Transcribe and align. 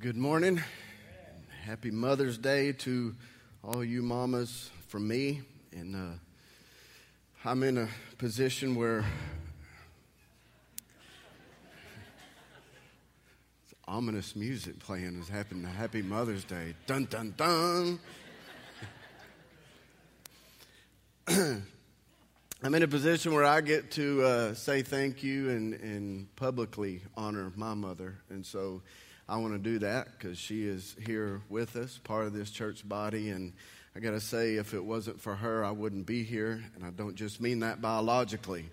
Good 0.00 0.16
morning. 0.16 0.62
Happy 1.66 1.90
Mother's 1.90 2.38
Day 2.38 2.72
to 2.72 3.14
all 3.62 3.84
you 3.84 4.00
mamas 4.00 4.70
from 4.88 5.06
me. 5.06 5.42
And 5.76 5.94
uh, 5.94 6.14
I'm 7.44 7.62
in 7.62 7.76
a 7.76 7.86
position 8.16 8.76
where 8.76 9.04
it's 13.64 13.74
ominous 13.86 14.34
music 14.34 14.78
playing 14.78 15.20
is 15.20 15.28
happening. 15.28 15.64
Happy 15.64 16.00
Mother's 16.00 16.44
Day. 16.44 16.74
Dun 16.86 17.04
dun 17.04 17.34
dun. 17.36 17.98
I'm 22.62 22.74
in 22.74 22.82
a 22.82 22.88
position 22.88 23.34
where 23.34 23.44
I 23.44 23.60
get 23.60 23.90
to 23.92 24.22
uh, 24.22 24.54
say 24.54 24.80
thank 24.80 25.22
you 25.22 25.50
and, 25.50 25.74
and 25.74 26.34
publicly 26.36 27.02
honor 27.18 27.52
my 27.54 27.74
mother. 27.74 28.16
And 28.30 28.46
so 28.46 28.80
I 29.30 29.36
want 29.36 29.52
to 29.52 29.60
do 29.60 29.78
that 29.78 30.08
because 30.18 30.36
she 30.38 30.66
is 30.66 30.96
here 31.06 31.40
with 31.48 31.76
us, 31.76 32.00
part 32.02 32.26
of 32.26 32.32
this 32.32 32.50
church 32.50 32.86
body. 32.86 33.30
And 33.30 33.52
I 33.94 34.00
got 34.00 34.10
to 34.10 34.20
say, 34.20 34.56
if 34.56 34.74
it 34.74 34.84
wasn't 34.84 35.20
for 35.20 35.36
her, 35.36 35.64
I 35.64 35.70
wouldn't 35.70 36.04
be 36.04 36.24
here. 36.24 36.64
And 36.74 36.84
I 36.84 36.90
don't 36.90 37.14
just 37.14 37.40
mean 37.40 37.60
that 37.60 37.80
biologically. 37.80 38.64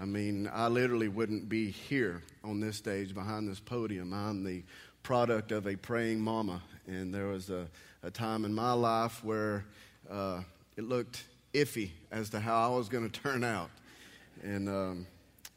I 0.00 0.04
mean, 0.04 0.48
I 0.52 0.68
literally 0.68 1.08
wouldn't 1.08 1.48
be 1.48 1.68
here 1.68 2.22
on 2.44 2.60
this 2.60 2.76
stage 2.76 3.12
behind 3.12 3.48
this 3.48 3.58
podium. 3.58 4.12
I'm 4.12 4.44
the 4.44 4.62
product 5.02 5.50
of 5.50 5.66
a 5.66 5.74
praying 5.74 6.20
mama. 6.20 6.62
And 6.86 7.12
there 7.12 7.26
was 7.26 7.50
a, 7.50 7.66
a 8.04 8.10
time 8.12 8.44
in 8.44 8.54
my 8.54 8.72
life 8.72 9.24
where 9.24 9.64
uh, 10.08 10.42
it 10.76 10.84
looked 10.84 11.24
iffy 11.54 11.90
as 12.12 12.30
to 12.30 12.38
how 12.38 12.72
I 12.72 12.76
was 12.76 12.88
going 12.88 13.10
to 13.10 13.20
turn 13.20 13.42
out. 13.42 13.70
And 14.44 14.68
um, 14.68 15.06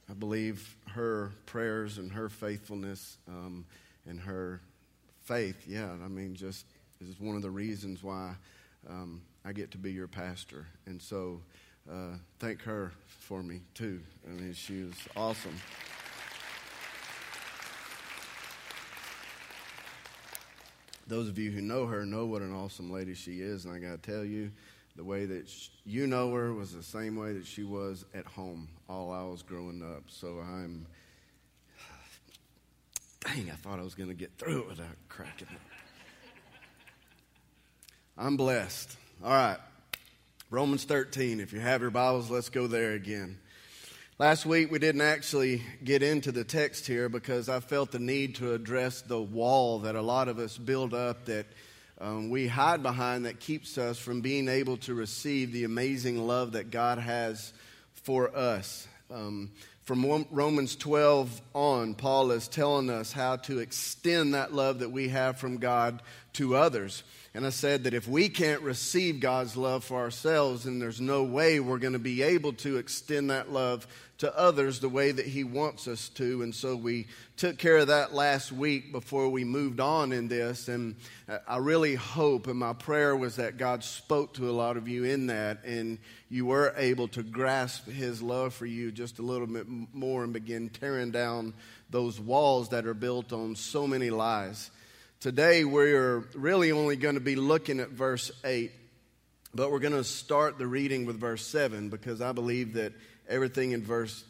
I 0.09 0.13
believe 0.13 0.75
her 0.93 1.31
prayers 1.45 1.99
and 1.99 2.11
her 2.11 2.27
faithfulness. 2.27 3.19
Um, 3.27 3.63
and 4.07 4.19
her 4.19 4.61
faith, 5.23 5.63
yeah, 5.67 5.91
I 6.03 6.07
mean, 6.07 6.35
just 6.35 6.65
this 6.99 7.09
is 7.09 7.19
one 7.19 7.35
of 7.35 7.41
the 7.41 7.49
reasons 7.49 8.03
why 8.03 8.33
um, 8.89 9.21
I 9.45 9.53
get 9.53 9.71
to 9.71 9.77
be 9.77 9.91
your 9.91 10.07
pastor. 10.07 10.65
And 10.85 11.01
so 11.01 11.41
uh, 11.91 12.15
thank 12.39 12.61
her 12.63 12.91
for 13.07 13.43
me, 13.43 13.61
too. 13.73 14.01
I 14.25 14.31
mean, 14.31 14.53
she 14.53 14.83
was 14.83 14.95
awesome. 15.15 15.55
Those 21.07 21.29
of 21.29 21.37
you 21.37 21.51
who 21.51 21.61
know 21.61 21.85
her 21.85 22.05
know 22.05 22.25
what 22.25 22.41
an 22.41 22.53
awesome 22.53 22.91
lady 22.91 23.13
she 23.13 23.39
is, 23.41 23.63
and 23.63 23.73
I 23.73 23.79
got 23.79 24.03
to 24.03 24.11
tell 24.11 24.25
you, 24.25 24.51
the 24.97 25.03
way 25.03 25.25
that 25.25 25.49
you 25.85 26.07
know 26.07 26.33
her 26.33 26.53
was 26.53 26.73
the 26.73 26.83
same 26.83 27.15
way 27.15 27.31
that 27.33 27.45
she 27.45 27.63
was 27.63 28.03
at 28.15 28.25
home 28.25 28.67
all 28.89 29.11
I 29.11 29.23
was 29.23 29.43
growing 29.43 29.83
up. 29.83 30.03
So 30.07 30.39
I'm 30.39 30.87
Dang, 33.27 33.51
I 33.51 33.55
thought 33.55 33.77
I 33.77 33.81
was 33.81 33.93
going 33.93 34.09
to 34.09 34.15
get 34.15 34.37
through 34.37 34.61
it 34.61 34.69
without 34.69 34.95
cracking 35.09 35.47
it. 35.51 35.59
I'm 38.17 38.37
blessed. 38.37 38.95
All 39.21 39.31
right. 39.31 39.57
Romans 40.49 40.85
13. 40.85 41.41
If 41.41 41.51
you 41.51 41.59
have 41.59 41.81
your 41.81 41.91
Bibles, 41.91 42.31
let's 42.31 42.47
go 42.47 42.67
there 42.67 42.93
again. 42.93 43.37
Last 44.17 44.45
week 44.45 44.71
we 44.71 44.79
didn't 44.79 45.01
actually 45.01 45.61
get 45.83 46.03
into 46.03 46.31
the 46.31 46.45
text 46.45 46.87
here 46.87 47.09
because 47.09 47.49
I 47.49 47.59
felt 47.59 47.91
the 47.91 47.99
need 47.99 48.35
to 48.35 48.53
address 48.53 49.01
the 49.01 49.21
wall 49.21 49.79
that 49.79 49.95
a 49.95 50.01
lot 50.01 50.29
of 50.29 50.39
us 50.39 50.57
build 50.57 50.93
up 50.93 51.25
that 51.25 51.47
um, 51.99 52.29
we 52.29 52.47
hide 52.47 52.81
behind 52.81 53.25
that 53.25 53.41
keeps 53.41 53.77
us 53.77 53.99
from 53.99 54.21
being 54.21 54.47
able 54.47 54.77
to 54.77 54.93
receive 54.93 55.51
the 55.51 55.65
amazing 55.65 56.25
love 56.25 56.53
that 56.53 56.71
God 56.71 56.97
has 56.97 57.51
for 57.93 58.33
us. 58.35 58.87
Um, 59.13 59.51
from 59.87 60.25
Romans 60.31 60.75
12 60.75 61.41
on, 61.53 61.95
Paul 61.95 62.31
is 62.31 62.49
telling 62.49 62.89
us 62.89 63.13
how 63.13 63.37
to 63.37 63.59
extend 63.59 64.33
that 64.33 64.53
love 64.53 64.79
that 64.79 64.91
we 64.91 65.07
have 65.07 65.37
from 65.37 65.59
God 65.59 66.01
to 66.33 66.57
others. 66.57 67.03
And 67.33 67.45
I 67.45 67.51
said 67.51 67.85
that 67.85 67.93
if 67.93 68.05
we 68.05 68.27
can't 68.27 68.61
receive 68.63 69.21
God's 69.21 69.55
love 69.55 69.85
for 69.85 69.99
ourselves, 69.99 70.65
then 70.65 70.79
there's 70.79 70.99
no 70.99 71.23
way 71.23 71.61
we're 71.61 71.77
going 71.77 71.93
to 71.93 71.99
be 71.99 72.21
able 72.21 72.51
to 72.53 72.75
extend 72.75 73.29
that 73.29 73.53
love 73.53 73.87
to 74.19 74.35
others 74.35 74.79
the 74.79 74.89
way 74.89 75.11
that 75.11 75.25
He 75.27 75.43
wants 75.43 75.87
us 75.87 76.09
to. 76.09 76.41
And 76.41 76.53
so 76.53 76.75
we 76.75 77.07
took 77.35 77.57
care 77.57 77.77
of 77.77 77.87
that 77.87 78.13
last 78.13 78.51
week 78.51 78.91
before 78.91 79.29
we 79.29 79.43
moved 79.43 79.79
on 79.79 80.11
in 80.11 80.27
this. 80.27 80.67
And 80.67 80.95
uh, 81.29 81.37
I 81.47 81.57
really 81.57 81.95
hope, 81.95 82.47
and 82.47 82.57
my 82.57 82.73
prayer 82.73 83.15
was 83.15 83.35
that 83.35 83.57
God 83.57 83.83
spoke 83.83 84.33
to 84.35 84.49
a 84.49 84.51
lot 84.51 84.75
of 84.75 84.87
you 84.87 85.03
in 85.03 85.27
that, 85.27 85.63
and 85.63 85.99
you 86.29 86.47
were 86.47 86.73
able 86.77 87.07
to 87.09 87.21
grasp 87.21 87.87
His 87.87 88.21
love 88.21 88.53
for 88.53 88.65
you 88.65 88.91
just 88.91 89.19
a 89.19 89.23
little 89.23 89.47
bit 89.47 89.67
more 89.67 90.23
and 90.23 90.33
begin 90.33 90.69
tearing 90.69 91.11
down 91.11 91.53
those 91.89 92.19
walls 92.19 92.69
that 92.69 92.85
are 92.85 92.95
built 92.95 93.31
on 93.31 93.55
so 93.55 93.85
many 93.85 94.09
lies. 94.09 94.71
Today, 95.19 95.63
we're 95.63 96.19
really 96.35 96.71
only 96.71 96.95
going 96.95 97.15
to 97.15 97.21
be 97.21 97.35
looking 97.35 97.79
at 97.79 97.89
verse 97.89 98.31
8, 98.43 98.71
but 99.53 99.71
we're 99.71 99.79
going 99.79 99.93
to 99.93 100.03
start 100.03 100.57
the 100.57 100.67
reading 100.67 101.05
with 101.05 101.19
verse 101.19 101.45
7 101.45 101.89
because 101.89 102.21
I 102.21 102.31
believe 102.33 102.73
that 102.73 102.93
everything 103.27 103.71
in 103.71 103.83
verse, 103.83 104.23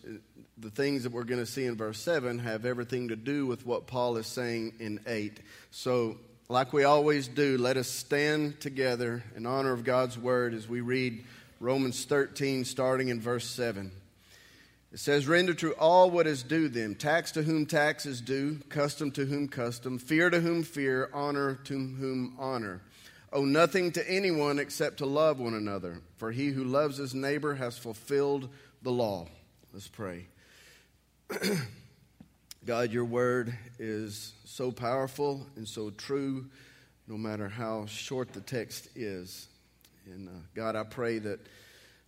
the 0.58 0.70
things 0.70 1.04
that 1.04 1.12
we're 1.12 1.24
going 1.24 1.40
to 1.40 1.52
see 1.52 1.66
in 1.66 1.76
verse 1.76 2.00
7 2.00 2.40
have 2.40 2.66
everything 2.66 3.10
to 3.10 3.16
do 3.16 3.46
with 3.46 3.66
what 3.66 3.88
Paul 3.88 4.18
is 4.18 4.28
saying 4.28 4.74
in 4.80 5.00
8. 5.06 5.40
So, 5.72 6.18
like 6.50 6.74
we 6.74 6.84
always 6.84 7.28
do, 7.28 7.58
let 7.58 7.78
us 7.78 7.88
stand 7.88 8.60
together 8.60 9.24
in 9.36 9.46
honor 9.46 9.74
of 9.74 9.84
God's 9.84 10.18
word 10.18 10.54
as 10.54 10.68
we 10.68 10.82
read 10.82 11.24
Romans 11.60 12.06
13, 12.06 12.66
starting 12.66 13.10
in 13.10 13.20
verse 13.20 13.50
7. 13.50 13.92
It 14.94 15.00
says, 15.00 15.28
Render 15.28 15.54
to 15.56 15.74
all 15.74 16.10
what 16.10 16.28
is 16.28 16.44
due 16.44 16.70
them 16.70 16.96
tax 16.96 17.32
to 17.34 17.44
whom 17.44 17.66
tax 17.66 18.06
is 18.06 18.22
due, 18.22 18.60
custom 18.70 19.12
to 19.12 19.26
whom 19.26 19.48
custom, 19.48 20.00
fear 20.00 20.30
to 20.30 20.40
whom 20.40 20.64
fear, 20.64 21.10
honor 21.14 21.56
to 21.66 21.74
whom 21.74 22.36
honor. 22.40 22.82
Owe 23.34 23.44
nothing 23.44 23.92
to 23.92 24.10
anyone 24.10 24.58
except 24.58 24.98
to 24.98 25.06
love 25.06 25.40
one 25.40 25.54
another, 25.54 26.02
for 26.16 26.32
he 26.32 26.48
who 26.48 26.64
loves 26.64 26.98
his 26.98 27.14
neighbor 27.14 27.56
has 27.56 27.78
fulfilled 27.78 28.48
the 28.88 28.94
law. 28.94 29.26
Let's 29.74 29.90
pray. 29.90 30.28
God, 32.66 32.94
your 32.94 33.04
word 33.04 33.54
is 33.80 34.32
so 34.46 34.72
powerful 34.72 35.46
and 35.58 35.68
so 35.68 35.90
true, 35.90 36.46
no 37.06 37.18
matter 37.18 37.50
how 37.50 37.86
short 37.88 38.32
the 38.32 38.40
text 38.40 38.88
is. 38.96 39.50
And 40.06 40.30
uh, 40.30 40.32
God, 40.56 40.78
I 40.78 40.84
pray 40.84 41.20
that 41.20 41.42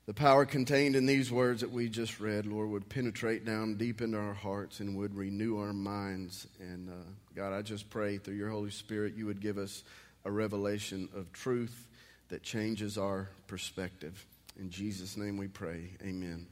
the 0.05 0.13
power 0.13 0.45
contained 0.45 0.95
in 0.95 1.05
these 1.05 1.29
words 1.29 1.59
that 1.59 1.71
we 1.71 1.89
just 1.89 2.21
read, 2.21 2.45
Lord, 2.45 2.69
would 2.69 2.87
penetrate 2.87 3.43
down 3.43 3.75
deep 3.75 3.99
into 3.99 4.17
our 4.17 4.33
hearts 4.33 4.79
and 4.79 4.95
would 4.95 5.13
renew 5.13 5.59
our 5.59 5.73
minds. 5.73 6.47
And 6.61 6.87
uh, 6.87 6.93
God, 7.35 7.51
I 7.51 7.61
just 7.61 7.89
pray 7.89 8.19
through 8.19 8.35
your 8.35 8.51
Holy 8.51 8.71
Spirit, 8.71 9.15
you 9.17 9.25
would 9.25 9.41
give 9.41 9.57
us 9.57 9.83
a 10.23 10.31
revelation 10.31 11.09
of 11.13 11.29
truth 11.33 11.89
that 12.29 12.41
changes 12.41 12.97
our 12.97 13.27
perspective. 13.47 14.25
In 14.57 14.69
Jesus' 14.69 15.17
name 15.17 15.35
we 15.35 15.49
pray. 15.49 15.89
Amen. 16.01 16.47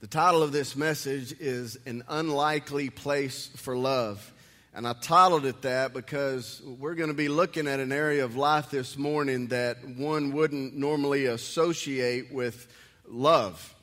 The 0.00 0.06
title 0.06 0.42
of 0.42 0.50
this 0.50 0.76
message 0.76 1.38
is 1.40 1.78
An 1.84 2.04
Unlikely 2.08 2.88
Place 2.88 3.50
for 3.56 3.76
Love. 3.76 4.32
And 4.74 4.88
I 4.88 4.94
titled 4.94 5.44
it 5.44 5.60
that 5.60 5.92
because 5.92 6.62
we're 6.64 6.94
going 6.94 7.10
to 7.10 7.14
be 7.14 7.28
looking 7.28 7.68
at 7.68 7.80
an 7.80 7.92
area 7.92 8.24
of 8.24 8.34
life 8.34 8.70
this 8.70 8.96
morning 8.96 9.48
that 9.48 9.86
one 9.86 10.32
wouldn't 10.32 10.74
normally 10.74 11.26
associate 11.26 12.32
with 12.32 12.66
love. 13.06 13.74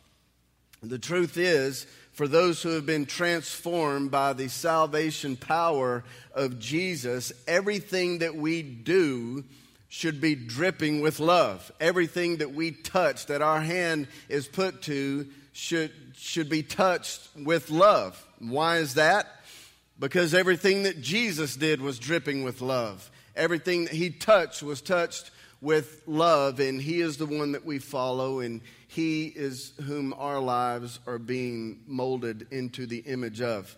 The 0.81 0.97
truth 0.97 1.37
is, 1.37 1.85
for 2.13 2.27
those 2.27 2.63
who 2.63 2.69
have 2.69 2.87
been 2.87 3.05
transformed 3.05 4.09
by 4.09 4.33
the 4.33 4.47
salvation 4.47 5.35
power 5.35 6.03
of 6.33 6.57
Jesus, 6.57 7.31
everything 7.47 8.19
that 8.19 8.33
we 8.33 8.63
do 8.63 9.43
should 9.87 10.19
be 10.19 10.33
dripping 10.33 11.01
with 11.01 11.19
love. 11.19 11.71
Everything 11.79 12.37
that 12.37 12.55
we 12.55 12.71
touch, 12.71 13.27
that 13.27 13.43
our 13.43 13.61
hand 13.61 14.07
is 14.29 14.47
put 14.47 14.81
to, 14.81 15.27
should, 15.57 15.91
should 16.15 16.49
be 16.49 16.61
touched 16.61 17.29
with 17.35 17.71
love. 17.71 18.23
Why 18.37 18.77
is 18.77 18.93
that? 18.93 19.25
Because 19.99 20.35
everything 20.35 20.83
that 20.83 21.01
Jesus 21.01 21.55
did 21.55 21.81
was 21.81 21.97
dripping 21.97 22.43
with 22.43 22.61
love. 22.61 23.09
Everything 23.35 23.85
that 23.85 23.93
he 23.93 24.11
touched 24.11 24.61
was 24.61 24.81
touched 24.81 25.31
with 25.59 26.03
love, 26.05 26.59
and 26.59 26.79
he 26.79 27.01
is 27.01 27.17
the 27.17 27.25
one 27.25 27.53
that 27.53 27.65
we 27.65 27.79
follow, 27.79 28.39
and 28.39 28.61
he 28.87 29.25
is 29.25 29.73
whom 29.83 30.13
our 30.13 30.39
lives 30.39 30.99
are 31.07 31.17
being 31.17 31.81
molded 31.87 32.45
into 32.51 32.85
the 32.85 32.99
image 32.99 33.41
of. 33.41 33.75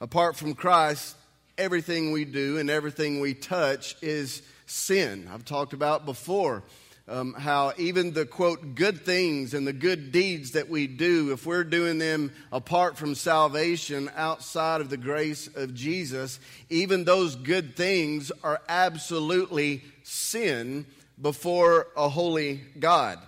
Apart 0.00 0.34
from 0.34 0.54
Christ, 0.54 1.14
everything 1.58 2.10
we 2.10 2.24
do 2.24 2.56
and 2.56 2.70
everything 2.70 3.20
we 3.20 3.34
touch 3.34 3.96
is 4.00 4.40
sin. 4.64 5.28
I've 5.30 5.44
talked 5.44 5.74
about 5.74 6.06
before 6.06 6.62
um, 7.08 7.32
how 7.32 7.72
even 7.78 8.12
the 8.12 8.26
quote 8.26 8.74
good 8.74 9.00
things 9.00 9.54
and 9.54 9.66
the 9.66 9.72
good 9.72 10.12
deeds 10.12 10.52
that 10.52 10.68
we 10.68 10.86
do, 10.86 11.32
if 11.32 11.46
we're 11.46 11.64
doing 11.64 11.98
them 11.98 12.32
apart 12.52 12.98
from 12.98 13.14
salvation, 13.14 14.10
outside 14.14 14.80
of 14.80 14.90
the 14.90 14.96
grace 14.96 15.48
of 15.48 15.74
Jesus, 15.74 16.38
even 16.68 17.04
those 17.04 17.34
good 17.34 17.76
things 17.76 18.30
are 18.44 18.60
absolutely 18.68 19.82
sin 20.02 20.84
before 21.20 21.88
a 21.96 22.08
holy 22.08 22.60
God. 22.78 23.18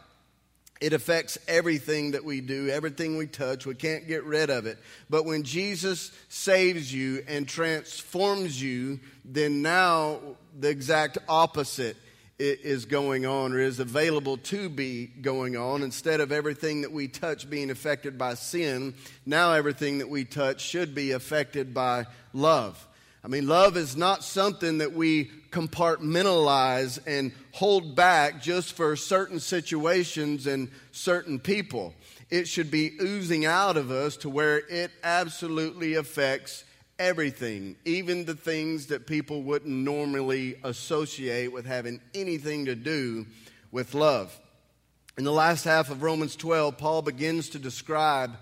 It 0.80 0.92
affects 0.92 1.38
everything 1.46 2.12
that 2.12 2.24
we 2.24 2.40
do, 2.40 2.68
everything 2.68 3.18
we 3.18 3.26
touch. 3.26 3.66
We 3.66 3.74
can't 3.74 4.08
get 4.08 4.24
rid 4.24 4.48
of 4.48 4.64
it. 4.64 4.78
But 5.10 5.26
when 5.26 5.42
Jesus 5.42 6.10
saves 6.30 6.92
you 6.92 7.22
and 7.28 7.46
transforms 7.46 8.60
you, 8.62 9.00
then 9.24 9.60
now 9.60 10.20
the 10.58 10.70
exact 10.70 11.18
opposite 11.28 11.96
is 12.40 12.86
going 12.86 13.26
on 13.26 13.52
or 13.52 13.58
is 13.58 13.80
available 13.80 14.36
to 14.38 14.68
be 14.68 15.06
going 15.06 15.56
on. 15.56 15.82
Instead 15.82 16.20
of 16.20 16.32
everything 16.32 16.80
that 16.80 16.92
we 16.92 17.06
touch 17.06 17.48
being 17.50 17.70
affected 17.70 18.16
by 18.16 18.34
sin, 18.34 18.94
now 19.26 19.52
everything 19.52 19.98
that 19.98 20.08
we 20.08 20.24
touch 20.24 20.60
should 20.60 20.94
be 20.94 21.12
affected 21.12 21.74
by 21.74 22.06
love. 22.32 22.86
I 23.22 23.28
mean, 23.28 23.46
love 23.46 23.76
is 23.76 23.96
not 23.96 24.24
something 24.24 24.78
that 24.78 24.94
we 24.94 25.26
compartmentalize 25.50 26.98
and 27.06 27.32
hold 27.52 27.94
back 27.94 28.40
just 28.40 28.72
for 28.72 28.96
certain 28.96 29.40
situations 29.40 30.46
and 30.46 30.70
certain 30.92 31.38
people. 31.38 31.94
It 32.30 32.48
should 32.48 32.70
be 32.70 32.96
oozing 33.00 33.44
out 33.44 33.76
of 33.76 33.90
us 33.90 34.16
to 34.18 34.30
where 34.30 34.58
it 34.58 34.90
absolutely 35.02 35.94
affects 35.94 36.64
everything, 37.00 37.76
even 37.86 38.26
the 38.26 38.34
things 38.34 38.88
that 38.88 39.06
people 39.06 39.42
wouldn't 39.42 39.74
normally 39.74 40.56
associate 40.62 41.50
with 41.50 41.64
having 41.64 41.98
anything 42.14 42.66
to 42.66 42.74
do 42.74 43.26
with 43.72 43.94
love. 43.94 44.38
In 45.16 45.24
the 45.24 45.32
last 45.32 45.64
half 45.64 45.90
of 45.90 46.02
Romans 46.02 46.36
12, 46.36 46.76
Paul 46.76 47.00
begins 47.00 47.48
to 47.50 47.58
describe 47.58 48.36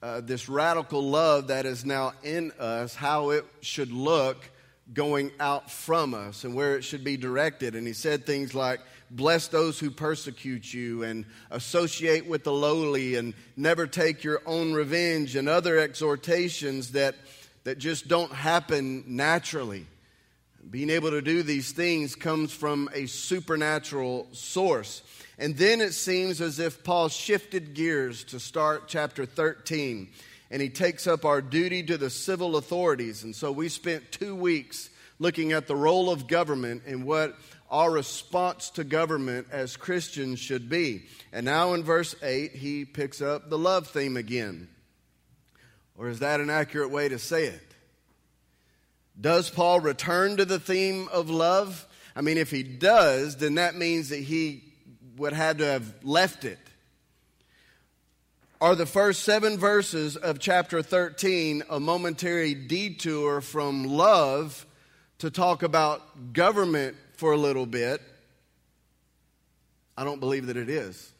uh, 0.00 0.20
this 0.20 0.48
radical 0.48 1.02
love 1.02 1.48
that 1.48 1.66
is 1.66 1.84
now 1.84 2.12
in 2.22 2.52
us, 2.60 2.94
how 2.94 3.30
it 3.30 3.44
should 3.62 3.90
look 3.90 4.36
going 4.92 5.32
out 5.40 5.70
from 5.70 6.14
us 6.14 6.44
and 6.44 6.54
where 6.54 6.76
it 6.76 6.82
should 6.82 7.02
be 7.02 7.16
directed. 7.16 7.74
And 7.74 7.84
he 7.86 7.94
said 7.94 8.26
things 8.26 8.54
like, 8.54 8.80
Bless 9.10 9.48
those 9.48 9.78
who 9.78 9.90
persecute 9.90 10.72
you, 10.72 11.04
and 11.04 11.24
associate 11.50 12.26
with 12.26 12.42
the 12.42 12.52
lowly, 12.52 13.14
and 13.14 13.34
never 13.56 13.86
take 13.86 14.24
your 14.24 14.42
own 14.44 14.72
revenge, 14.72 15.36
and 15.36 15.48
other 15.48 15.78
exhortations 15.78 16.92
that, 16.92 17.14
that 17.64 17.78
just 17.78 18.08
don't 18.08 18.32
happen 18.32 19.04
naturally. 19.06 19.86
Being 20.70 20.90
able 20.90 21.10
to 21.10 21.20
do 21.20 21.42
these 21.42 21.72
things 21.72 22.14
comes 22.14 22.52
from 22.52 22.88
a 22.94 23.06
supernatural 23.06 24.28
source. 24.32 25.02
And 25.38 25.56
then 25.56 25.80
it 25.80 25.92
seems 25.92 26.40
as 26.40 26.58
if 26.58 26.84
Paul 26.84 27.08
shifted 27.08 27.74
gears 27.74 28.24
to 28.24 28.40
start 28.40 28.84
chapter 28.86 29.26
13 29.26 30.08
and 30.50 30.62
he 30.62 30.68
takes 30.68 31.06
up 31.06 31.24
our 31.24 31.42
duty 31.42 31.82
to 31.82 31.98
the 31.98 32.10
civil 32.10 32.56
authorities. 32.56 33.24
And 33.24 33.34
so 33.34 33.50
we 33.50 33.68
spent 33.68 34.12
two 34.12 34.36
weeks 34.36 34.90
looking 35.18 35.52
at 35.52 35.66
the 35.66 35.76
role 35.76 36.10
of 36.10 36.28
government 36.28 36.82
and 36.86 37.04
what 37.04 37.36
our 37.70 37.90
response 37.90 38.70
to 38.70 38.84
government 38.84 39.48
as 39.50 39.76
Christians 39.76 40.38
should 40.38 40.68
be. 40.68 41.06
And 41.32 41.44
now 41.44 41.74
in 41.74 41.82
verse 41.82 42.14
8, 42.22 42.52
he 42.52 42.84
picks 42.84 43.20
up 43.20 43.50
the 43.50 43.58
love 43.58 43.88
theme 43.88 44.16
again. 44.16 44.68
Or 45.96 46.08
is 46.08 46.18
that 46.20 46.40
an 46.40 46.50
accurate 46.50 46.90
way 46.90 47.08
to 47.08 47.18
say 47.18 47.46
it? 47.46 47.74
Does 49.20 49.48
Paul 49.48 49.80
return 49.80 50.36
to 50.38 50.44
the 50.44 50.58
theme 50.58 51.08
of 51.12 51.30
love? 51.30 51.86
I 52.16 52.20
mean, 52.20 52.36
if 52.38 52.50
he 52.50 52.62
does, 52.62 53.36
then 53.36 53.56
that 53.56 53.76
means 53.76 54.08
that 54.08 54.20
he 54.20 54.64
would 55.16 55.32
have 55.32 55.58
to 55.58 55.66
have 55.66 55.94
left 56.04 56.44
it. 56.44 56.58
Are 58.60 58.74
the 58.74 58.86
first 58.86 59.22
seven 59.22 59.58
verses 59.58 60.16
of 60.16 60.38
chapter 60.38 60.82
13 60.82 61.64
a 61.68 61.78
momentary 61.78 62.54
detour 62.54 63.40
from 63.40 63.84
love 63.84 64.66
to 65.18 65.30
talk 65.30 65.62
about 65.62 66.32
government 66.32 66.96
for 67.16 67.32
a 67.32 67.36
little 67.36 67.66
bit? 67.66 68.00
I 69.96 70.04
don't 70.04 70.18
believe 70.18 70.46
that 70.46 70.56
it 70.56 70.68
is. 70.68 71.12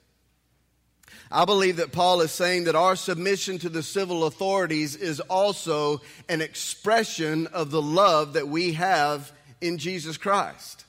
I 1.35 1.45
believe 1.47 1.79
that 1.79 1.91
Paul 1.91 2.21
is 2.21 2.31
saying 2.31 2.65
that 2.65 2.77
our 2.77 2.95
submission 2.95 3.59
to 3.59 3.69
the 3.69 3.83
civil 3.83 4.23
authorities 4.23 4.95
is 4.95 5.19
also 5.19 6.01
an 6.29 6.41
expression 6.41 7.49
of 7.49 7.73
the 7.73 7.83
love 7.83 8.35
that 8.35 8.47
we 8.47 8.75
have 8.75 9.33
in 9.61 9.79
Jesus 9.79 10.17
Christ. 10.17 10.85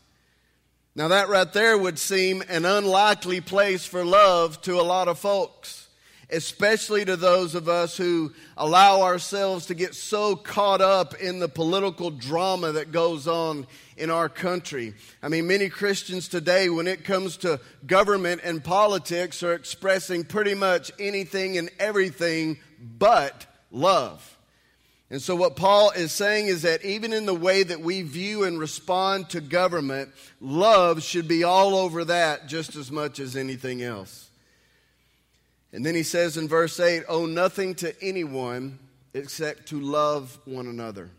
Now, 0.93 1.07
that 1.07 1.29
right 1.29 1.51
there 1.51 1.75
would 1.75 1.97
seem 1.97 2.43
an 2.47 2.63
unlikely 2.63 3.41
place 3.41 3.85
for 3.87 4.05
love 4.05 4.61
to 4.61 4.79
a 4.79 4.83
lot 4.83 5.07
of 5.07 5.17
folks, 5.17 5.84
especially 6.29 7.05
to 7.05 7.15
those 7.15 7.55
of 7.55 7.69
us 7.69 7.97
who 7.97 8.33
allow 8.57 9.01
ourselves 9.01 9.67
to 9.67 9.73
get 9.73 9.95
so 9.95 10.35
caught 10.35 10.81
up 10.81 11.13
in 11.15 11.39
the 11.39 11.49
political 11.49 12.11
drama 12.11 12.73
that 12.73 12.91
goes 12.91 13.27
on 13.27 13.67
in 13.97 14.09
our 14.09 14.29
country. 14.29 14.93
I 15.21 15.29
mean, 15.29 15.47
many 15.47 15.69
Christians 15.69 16.27
today, 16.27 16.69
when 16.69 16.87
it 16.87 17.03
comes 17.03 17.37
to 17.37 17.59
government 17.85 18.41
and 18.43 18.63
politics, 18.63 19.43
are 19.43 19.53
expressing 19.53 20.23
pretty 20.23 20.53
much 20.53 20.91
anything 20.99 21.57
and 21.57 21.69
everything 21.79 22.57
but 22.79 23.45
love. 23.71 24.31
And 25.09 25.21
so, 25.21 25.35
what 25.35 25.55
Paul 25.55 25.91
is 25.91 26.11
saying 26.11 26.47
is 26.47 26.63
that 26.63 26.83
even 26.83 27.13
in 27.13 27.27
the 27.27 27.33
way 27.33 27.61
that 27.61 27.79
we 27.79 28.01
view 28.01 28.43
and 28.43 28.59
respond 28.59 29.29
to 29.29 29.39
government, 29.39 30.09
love 30.41 31.03
should 31.03 31.27
be 31.27 31.43
all 31.43 31.75
over 31.75 32.05
that 32.05 32.47
just 32.47 32.75
as 32.75 32.91
much 32.91 33.19
as 33.19 33.35
anything 33.35 33.83
else. 33.83 34.24
And 35.75 35.85
then 35.85 35.93
he 35.93 36.03
says 36.03 36.37
in 36.37 36.47
verse 36.47 36.79
8, 36.79 37.03
Owe 37.09 37.25
nothing 37.25 37.75
to 37.75 37.93
anyone 38.01 38.79
except 39.13 39.67
to 39.67 39.81
love 39.81 40.39
one 40.45 40.67
another. 40.67 41.09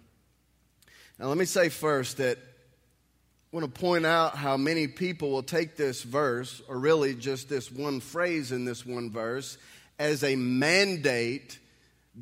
Now, 1.19 1.27
let 1.27 1.37
me 1.37 1.45
say 1.45 1.69
first 1.69 2.17
that 2.17 2.39
I 2.39 3.57
want 3.57 3.75
to 3.75 3.81
point 3.81 4.07
out 4.07 4.35
how 4.35 4.57
many 4.57 4.89
people 4.89 5.31
will 5.31 5.43
take 5.43 5.77
this 5.77 6.03
verse, 6.03 6.63
or 6.69 6.79
really 6.79 7.15
just 7.15 7.51
this 7.51 7.71
one 7.71 8.01
phrase 8.01 8.51
in 8.51 8.65
this 8.65 8.87
one 8.87 9.11
verse, 9.11 9.59
as 9.99 10.25
a 10.25 10.37
mandate 10.37 11.59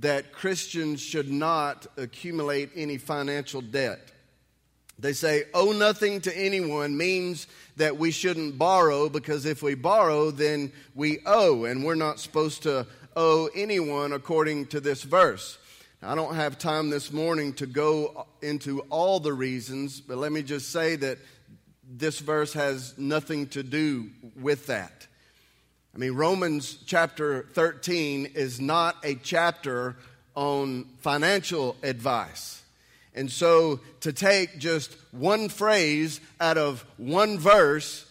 that 0.01 0.33
Christians 0.33 1.01
should 1.01 1.31
not 1.31 1.87
accumulate 1.97 2.71
any 2.75 2.99
financial 2.99 3.61
debt. 3.61 4.11
They 4.99 5.13
say, 5.13 5.45
owe 5.53 5.73
nothing 5.73 6.21
to 6.23 6.37
anyone 6.37 6.97
means 6.97 7.47
that 7.77 7.97
we 7.97 8.11
shouldn't 8.11 8.59
borrow 8.59 9.09
because 9.09 9.45
if 9.45 9.63
we 9.63 9.75
borrow, 9.75 10.31
then 10.31 10.73
we 10.95 11.19
owe, 11.27 11.65
and 11.65 11.85
we're 11.85 11.97
not 11.97 12.21
supposed 12.21 12.63
to 12.63 12.87
owe 13.17 13.49
anyone 13.55 14.13
according 14.13 14.67
to 14.67 14.81
this 14.81 15.03
verse. 15.03 15.59
I 16.03 16.15
don't 16.15 16.35
have 16.35 16.59
time 16.59 16.91
this 16.91 17.13
morning 17.13 17.55
to 17.55 17.67
go 17.67 18.27
into 18.43 18.81
all 18.91 19.21
the 19.21 19.33
reasons, 19.33 20.01
but 20.01 20.19
let 20.19 20.33
me 20.33 20.43
just 20.43 20.71
say 20.71 20.97
that 20.97 21.19
this 21.89 22.19
verse 22.19 22.53
has 22.53 22.97
nothing 22.99 23.47
to 23.49 23.63
do 23.63 24.11
with 24.41 24.67
that. 24.67 25.07
I 25.95 25.99
mean, 25.99 26.13
Romans 26.13 26.79
chapter 26.87 27.47
13 27.55 28.33
is 28.35 28.61
not 28.61 28.97
a 29.05 29.15
chapter 29.15 29.97
on 30.35 30.87
financial 30.99 31.77
advice. 31.83 32.64
And 33.15 33.31
so 33.31 33.81
to 34.01 34.13
take 34.13 34.59
just 34.59 34.97
one 35.13 35.49
phrase 35.49 36.21
out 36.41 36.59
of 36.59 36.85
one 36.97 37.39
verse 37.39 38.11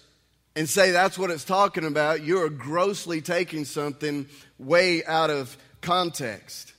and 0.55 0.69
say 0.69 0.91
that's 0.91 1.17
what 1.17 1.31
it's 1.31 1.43
talking 1.43 1.85
about, 1.85 2.23
you're 2.23 2.49
grossly 2.49 3.21
taking 3.21 3.65
something 3.65 4.27
way 4.59 5.03
out 5.05 5.29
of 5.29 5.57
context. 5.81 6.73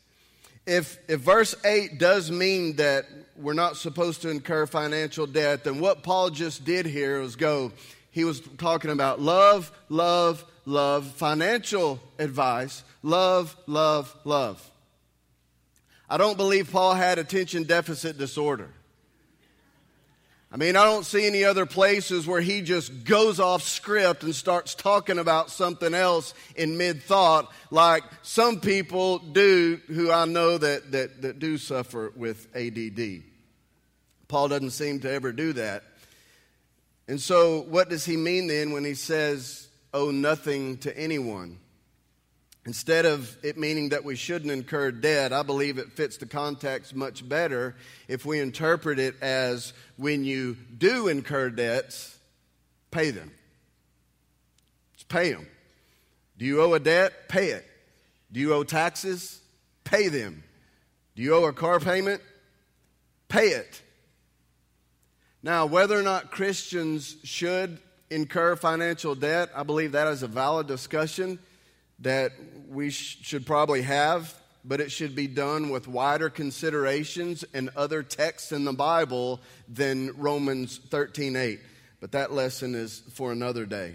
If, 0.66 0.98
if 1.08 1.20
verse 1.20 1.54
8 1.64 1.98
does 1.98 2.30
mean 2.30 2.76
that 2.76 3.04
we're 3.36 3.52
not 3.52 3.76
supposed 3.76 4.22
to 4.22 4.30
incur 4.30 4.66
financial 4.66 5.26
debt, 5.26 5.64
then 5.64 5.80
what 5.80 6.02
Paul 6.02 6.30
just 6.30 6.64
did 6.64 6.86
here 6.86 7.20
was 7.20 7.36
go, 7.36 7.72
he 8.10 8.24
was 8.24 8.40
talking 8.58 8.90
about 8.90 9.20
love, 9.20 9.70
love, 9.88 10.44
love, 10.64 11.06
financial 11.06 12.00
advice, 12.18 12.84
love, 13.02 13.54
love, 13.66 14.14
love. 14.24 14.70
I 16.08 16.16
don't 16.16 16.36
believe 16.36 16.70
Paul 16.70 16.94
had 16.94 17.18
attention 17.18 17.64
deficit 17.64 18.18
disorder. 18.18 18.70
I 20.52 20.56
mean, 20.56 20.76
I 20.76 20.84
don't 20.84 21.04
see 21.04 21.26
any 21.26 21.42
other 21.42 21.66
places 21.66 22.28
where 22.28 22.40
he 22.40 22.62
just 22.62 23.04
goes 23.04 23.40
off 23.40 23.62
script 23.62 24.22
and 24.22 24.32
starts 24.32 24.76
talking 24.76 25.18
about 25.18 25.50
something 25.50 25.94
else 25.94 26.32
in 26.54 26.76
mid 26.76 27.02
thought, 27.02 27.52
like 27.72 28.04
some 28.22 28.60
people 28.60 29.18
do 29.18 29.80
who 29.88 30.12
I 30.12 30.26
know 30.26 30.56
that, 30.56 30.92
that, 30.92 31.22
that 31.22 31.38
do 31.40 31.58
suffer 31.58 32.12
with 32.14 32.46
ADD. 32.54 33.24
Paul 34.28 34.48
doesn't 34.48 34.70
seem 34.70 35.00
to 35.00 35.10
ever 35.10 35.32
do 35.32 35.54
that. 35.54 35.82
And 37.08 37.20
so, 37.20 37.62
what 37.62 37.88
does 37.88 38.04
he 38.04 38.16
mean 38.16 38.46
then 38.46 38.72
when 38.72 38.84
he 38.84 38.94
says 38.94 39.68
owe 39.94 40.10
nothing 40.10 40.76
to 40.78 40.98
anyone. 40.98 41.58
Instead 42.66 43.04
of 43.04 43.36
it 43.42 43.58
meaning 43.58 43.90
that 43.90 44.04
we 44.04 44.16
shouldn't 44.16 44.50
incur 44.50 44.90
debt, 44.90 45.32
I 45.32 45.42
believe 45.42 45.76
it 45.76 45.92
fits 45.92 46.16
the 46.16 46.26
context 46.26 46.94
much 46.94 47.28
better 47.28 47.76
if 48.08 48.24
we 48.24 48.40
interpret 48.40 48.98
it 48.98 49.16
as 49.20 49.74
when 49.96 50.24
you 50.24 50.56
do 50.78 51.08
incur 51.08 51.50
debts, 51.50 52.16
pay 52.90 53.10
them. 53.10 53.30
Just 54.94 55.08
pay 55.08 55.32
them. 55.32 55.46
Do 56.38 56.46
you 56.46 56.62
owe 56.62 56.72
a 56.72 56.80
debt? 56.80 57.28
Pay 57.28 57.48
it. 57.48 57.66
Do 58.32 58.40
you 58.40 58.54
owe 58.54 58.64
taxes? 58.64 59.40
Pay 59.84 60.08
them. 60.08 60.42
Do 61.16 61.22
you 61.22 61.34
owe 61.34 61.44
a 61.44 61.52
car 61.52 61.80
payment? 61.80 62.22
Pay 63.28 63.48
it. 63.48 63.82
Now, 65.42 65.66
whether 65.66 65.98
or 65.98 66.02
not 66.02 66.30
Christians 66.30 67.16
should 67.24 67.78
incur 68.08 68.56
financial 68.56 69.14
debt, 69.14 69.50
I 69.54 69.62
believe 69.64 69.92
that 69.92 70.08
is 70.08 70.22
a 70.22 70.28
valid 70.28 70.66
discussion 70.66 71.38
that 72.00 72.32
we 72.68 72.90
sh- 72.90 73.18
should 73.22 73.46
probably 73.46 73.82
have, 73.82 74.34
but 74.64 74.80
it 74.80 74.90
should 74.90 75.14
be 75.14 75.26
done 75.26 75.70
with 75.70 75.86
wider 75.86 76.30
considerations 76.30 77.44
and 77.54 77.70
other 77.76 78.02
texts 78.02 78.52
in 78.52 78.64
the 78.64 78.72
Bible 78.72 79.40
than 79.68 80.16
Romans 80.16 80.78
13:8. 80.90 81.60
But 82.00 82.12
that 82.12 82.32
lesson 82.32 82.74
is 82.74 83.02
for 83.12 83.32
another 83.32 83.66
day. 83.66 83.94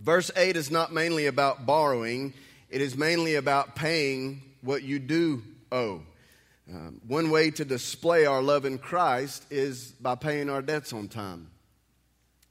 Verse 0.00 0.30
8 0.36 0.56
is 0.56 0.70
not 0.70 0.92
mainly 0.92 1.26
about 1.26 1.66
borrowing, 1.66 2.34
it 2.70 2.80
is 2.80 2.96
mainly 2.96 3.34
about 3.34 3.74
paying 3.74 4.42
what 4.60 4.82
you 4.82 4.98
do 4.98 5.42
owe. 5.72 6.02
Um, 6.70 7.00
one 7.06 7.30
way 7.30 7.50
to 7.52 7.64
display 7.64 8.26
our 8.26 8.42
love 8.42 8.66
in 8.66 8.78
Christ 8.78 9.44
is 9.50 9.92
by 9.92 10.16
paying 10.16 10.50
our 10.50 10.60
debts 10.60 10.92
on 10.92 11.08
time. 11.08 11.50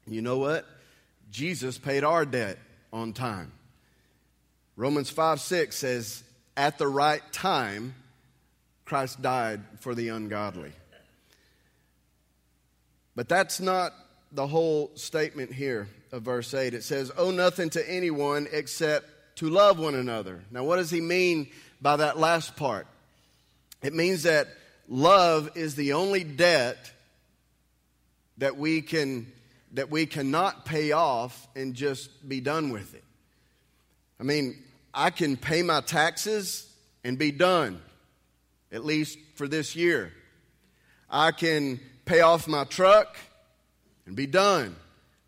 You 0.08 0.22
know 0.22 0.40
what? 0.40 0.66
Jesus 1.30 1.78
paid 1.78 2.04
our 2.04 2.26
debt 2.26 2.58
on 2.92 3.14
time. 3.14 3.52
Romans 4.78 5.10
5 5.10 5.42
6 5.42 5.76
says, 5.76 6.24
At 6.56 6.78
the 6.78 6.88
right 6.88 7.22
time, 7.34 7.96
Christ 8.86 9.22
died 9.22 9.62
for 9.80 9.94
the 9.96 10.10
ungodly. 10.10 10.72
But 13.16 13.28
that's 13.28 13.60
not 13.60 13.92
the 14.32 14.46
whole 14.46 14.92
statement 14.94 15.52
here 15.52 15.90
of 16.12 16.22
verse 16.22 16.54
8. 16.54 16.76
It 16.76 16.84
says, 16.84 17.12
Owe 17.18 17.32
nothing 17.32 17.72
to 17.72 17.90
anyone 17.90 18.48
except 18.52 19.10
to 19.38 19.50
love 19.50 19.80
one 19.80 19.96
another. 19.96 20.44
Now, 20.52 20.64
what 20.64 20.78
does 20.78 20.92
he 20.92 21.02
mean 21.02 21.50
by 21.82 21.98
that 21.98 22.20
last 22.20 22.56
part? 22.56 22.86
It 23.82 23.96
means 23.96 24.24
that 24.24 24.48
love 24.88 25.52
is 25.56 25.74
the 25.74 25.94
only 25.94 26.24
debt 26.24 26.92
that 28.38 28.58
we 28.58 28.82
can 28.84 29.32
that 29.74 29.90
we 29.90 30.06
cannot 30.06 30.66
pay 30.66 30.92
off 30.92 31.48
and 31.56 31.74
just 31.74 32.28
be 32.28 32.40
done 32.40 32.70
with 32.70 32.94
it. 32.94 33.04
I 34.20 34.24
mean, 34.24 34.64
I 35.00 35.12
can 35.12 35.38
pay 35.38 35.62
my 35.62 35.82
taxes 35.82 36.68
and 37.04 37.20
be 37.20 37.32
done, 37.32 37.80
at 38.72 38.84
least 38.84 39.20
for 39.36 39.48
this 39.48 39.76
year. 39.76 40.12
I 41.08 41.32
can 41.32 41.80
pay 42.06 42.22
off 42.22 42.48
my 42.48 42.64
truck 42.64 43.16
and 44.08 44.16
be 44.16 44.26
done. 44.26 44.76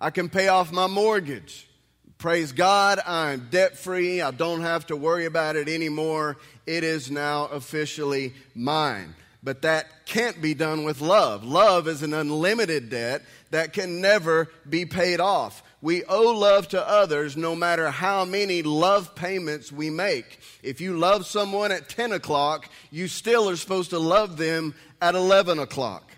I 0.02 0.10
can 0.10 0.28
pay 0.28 0.48
off 0.48 0.72
my 0.72 0.88
mortgage. 0.88 1.70
Praise 2.18 2.52
God, 2.52 3.00
I'm 3.06 3.48
debt 3.52 3.78
free. 3.78 4.22
I 4.22 4.32
don't 4.32 4.62
have 4.62 4.88
to 4.88 4.96
worry 4.96 5.26
about 5.26 5.56
it 5.56 5.70
anymore. 5.70 6.38
It 6.66 6.84
is 6.84 7.12
now 7.12 7.46
officially 7.46 8.34
mine. 8.56 9.14
But 9.44 9.62
that 9.62 10.08
can't 10.08 10.42
be 10.42 10.56
done 10.56 10.84
with 10.84 11.00
love. 11.00 11.44
Love 11.44 11.88
is 11.88 12.02
an 12.02 12.16
unlimited 12.16 12.90
debt 12.90 13.22
that 13.52 13.74
can 13.74 14.02
never 14.02 14.50
be 14.68 14.88
paid 14.88 15.20
off. 15.20 15.62
We 15.82 16.04
owe 16.04 16.38
love 16.38 16.68
to 16.70 16.88
others 16.88 17.38
no 17.38 17.56
matter 17.56 17.90
how 17.90 18.26
many 18.26 18.64
love 18.64 19.16
payments 19.16 19.72
we 19.72 19.90
make. 19.90 20.40
If 20.62 20.82
you 20.82 20.98
love 20.98 21.26
someone 21.26 21.72
at 21.72 21.88
10 21.88 22.12
o'clock, 22.12 22.70
you 22.92 23.08
still 23.08 23.50
are 23.50 23.56
supposed 23.56 23.92
to 23.92 24.00
love 24.00 24.36
them 24.38 24.76
at 25.02 25.16
11 25.16 25.60
o'clock. 25.60 26.12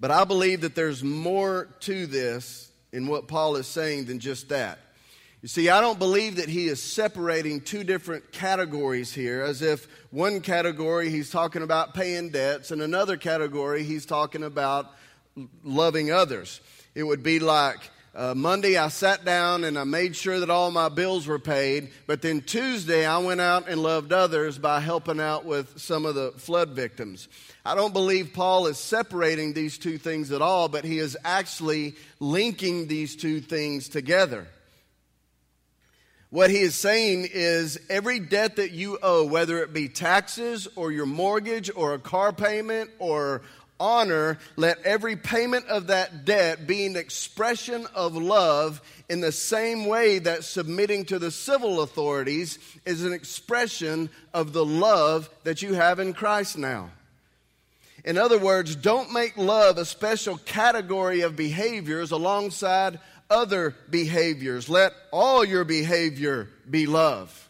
But 0.00 0.10
I 0.10 0.24
believe 0.24 0.62
that 0.62 0.74
there's 0.74 1.04
more 1.04 1.68
to 1.80 2.06
this 2.06 2.72
in 2.92 3.06
what 3.06 3.28
Paul 3.28 3.54
is 3.54 3.68
saying 3.68 4.06
than 4.06 4.18
just 4.18 4.48
that. 4.48 4.80
You 5.42 5.48
see, 5.48 5.68
I 5.68 5.80
don't 5.80 5.98
believe 5.98 6.36
that 6.36 6.48
he 6.48 6.66
is 6.66 6.82
separating 6.82 7.60
two 7.60 7.84
different 7.84 8.32
categories 8.32 9.12
here, 9.12 9.42
as 9.42 9.62
if 9.62 9.88
one 10.10 10.40
category 10.40 11.08
he's 11.08 11.30
talking 11.30 11.62
about 11.62 11.94
paying 11.94 12.30
debts, 12.30 12.72
and 12.72 12.82
another 12.82 13.16
category 13.16 13.82
he's 13.84 14.06
talking 14.06 14.42
about 14.44 14.90
loving 15.64 16.12
others. 16.12 16.60
It 16.94 17.02
would 17.04 17.22
be 17.22 17.38
like 17.38 17.78
uh, 18.14 18.34
Monday 18.34 18.76
I 18.76 18.88
sat 18.88 19.24
down 19.24 19.64
and 19.64 19.78
I 19.78 19.84
made 19.84 20.14
sure 20.14 20.40
that 20.40 20.50
all 20.50 20.70
my 20.70 20.90
bills 20.90 21.26
were 21.26 21.38
paid, 21.38 21.90
but 22.06 22.20
then 22.20 22.42
Tuesday 22.42 23.06
I 23.06 23.16
went 23.18 23.40
out 23.40 23.68
and 23.68 23.82
loved 23.82 24.12
others 24.12 24.58
by 24.58 24.80
helping 24.80 25.18
out 25.18 25.46
with 25.46 25.78
some 25.80 26.04
of 26.04 26.14
the 26.14 26.32
flood 26.32 26.70
victims. 26.70 27.28
I 27.64 27.74
don't 27.74 27.94
believe 27.94 28.34
Paul 28.34 28.66
is 28.66 28.76
separating 28.76 29.54
these 29.54 29.78
two 29.78 29.96
things 29.96 30.30
at 30.30 30.42
all, 30.42 30.68
but 30.68 30.84
he 30.84 30.98
is 30.98 31.16
actually 31.24 31.94
linking 32.20 32.86
these 32.86 33.16
two 33.16 33.40
things 33.40 33.88
together. 33.88 34.46
What 36.28 36.50
he 36.50 36.60
is 36.60 36.74
saying 36.74 37.28
is 37.32 37.78
every 37.90 38.18
debt 38.18 38.56
that 38.56 38.72
you 38.72 38.98
owe, 39.02 39.26
whether 39.26 39.62
it 39.62 39.74
be 39.74 39.88
taxes 39.88 40.66
or 40.76 40.90
your 40.90 41.04
mortgage 41.06 41.70
or 41.74 41.92
a 41.92 41.98
car 41.98 42.32
payment 42.32 42.90
or 42.98 43.42
honor, 43.82 44.38
let 44.54 44.80
every 44.84 45.16
payment 45.16 45.66
of 45.66 45.88
that 45.88 46.24
debt 46.24 46.68
be 46.68 46.86
an 46.86 46.94
expression 46.94 47.84
of 47.96 48.16
love 48.16 48.80
in 49.08 49.20
the 49.20 49.32
same 49.32 49.86
way 49.86 50.20
that 50.20 50.44
submitting 50.44 51.04
to 51.06 51.18
the 51.18 51.32
civil 51.32 51.80
authorities 51.80 52.60
is 52.86 53.04
an 53.04 53.12
expression 53.12 54.08
of 54.32 54.52
the 54.52 54.64
love 54.64 55.28
that 55.42 55.62
you 55.62 55.74
have 55.74 55.98
in 55.98 56.12
Christ 56.14 56.56
now. 56.56 56.90
In 58.04 58.16
other 58.16 58.38
words, 58.38 58.76
don't 58.76 59.12
make 59.12 59.36
love 59.36 59.78
a 59.78 59.84
special 59.84 60.38
category 60.38 61.22
of 61.22 61.34
behaviors 61.34 62.12
alongside 62.12 63.00
other 63.28 63.74
behaviors. 63.90 64.68
Let 64.68 64.92
all 65.10 65.44
your 65.44 65.64
behavior 65.64 66.48
be 66.70 66.86
love. 66.86 67.48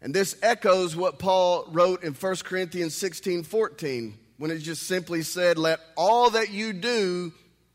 And 0.00 0.14
this 0.14 0.36
echoes 0.42 0.96
what 0.96 1.18
Paul 1.18 1.66
wrote 1.70 2.02
in 2.02 2.14
1 2.14 2.36
Corinthians 2.44 2.94
16 2.94 3.42
14 3.42 4.18
when 4.38 4.50
it 4.50 4.58
just 4.58 4.84
simply 4.84 5.22
said, 5.22 5.58
Let 5.58 5.80
all 5.96 6.30
that 6.30 6.50
you 6.50 6.72
do 6.72 7.32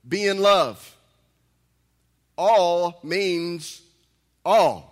be 0.08 0.25
in 0.25 0.39
love. 0.39 0.98
All 2.38 3.00
means 3.03 3.82
all. 4.43 4.89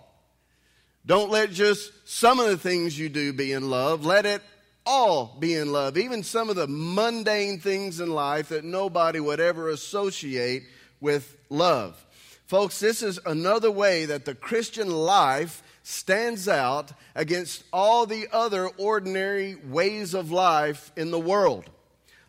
Don't 1.04 1.30
let 1.30 1.50
just 1.50 1.90
some 2.04 2.38
of 2.38 2.46
the 2.46 2.56
things 2.56 2.96
you 2.96 3.08
do 3.08 3.32
be 3.32 3.52
in 3.52 3.68
love. 3.68 4.06
Let 4.06 4.24
it 4.24 4.42
all 4.86 5.36
be 5.38 5.54
in 5.54 5.72
love, 5.72 5.96
even 5.96 6.22
some 6.22 6.48
of 6.48 6.56
the 6.56 6.68
mundane 6.68 7.58
things 7.58 8.00
in 8.00 8.10
life 8.10 8.48
that 8.48 8.64
nobody 8.64 9.20
would 9.20 9.40
ever 9.40 9.68
associate 9.70 10.64
with 11.00 11.36
love. 11.50 12.04
Folks, 12.46 12.80
this 12.80 13.02
is 13.02 13.18
another 13.24 13.70
way 13.70 14.06
that 14.06 14.24
the 14.24 14.34
Christian 14.34 14.90
life 14.90 15.62
stands 15.82 16.48
out 16.48 16.92
against 17.14 17.64
all 17.72 18.06
the 18.06 18.28
other 18.32 18.68
ordinary 18.78 19.56
ways 19.56 20.14
of 20.14 20.30
life 20.30 20.92
in 20.96 21.10
the 21.10 21.18
world. 21.18 21.68